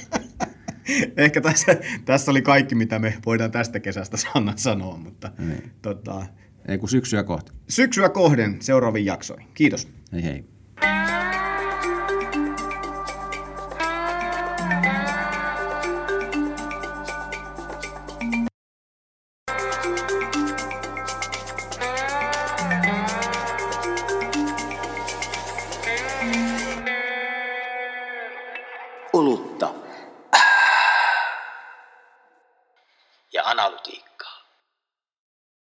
Ehkä 1.16 1.40
tässä, 1.40 1.76
tässä 2.04 2.30
oli 2.30 2.42
kaikki, 2.42 2.74
mitä 2.74 2.98
me 2.98 3.14
voidaan 3.26 3.50
tästä 3.50 3.80
kesästä 3.80 4.16
Sanna 4.16 4.52
sanoa, 4.56 4.96
mutta 4.96 5.30
Niin. 5.38 5.72
tota, 5.82 6.26
Ei 6.68 6.78
kun 6.78 6.88
syksyä 6.88 7.22
kohta. 7.24 7.52
syksyä 7.68 8.08
kohden 8.08 8.56
seuraaviin 8.62 9.06
jaksoihin. 9.06 9.48
Kiitos. 9.54 9.88
Hei 10.12 10.22
hei. 10.24 10.44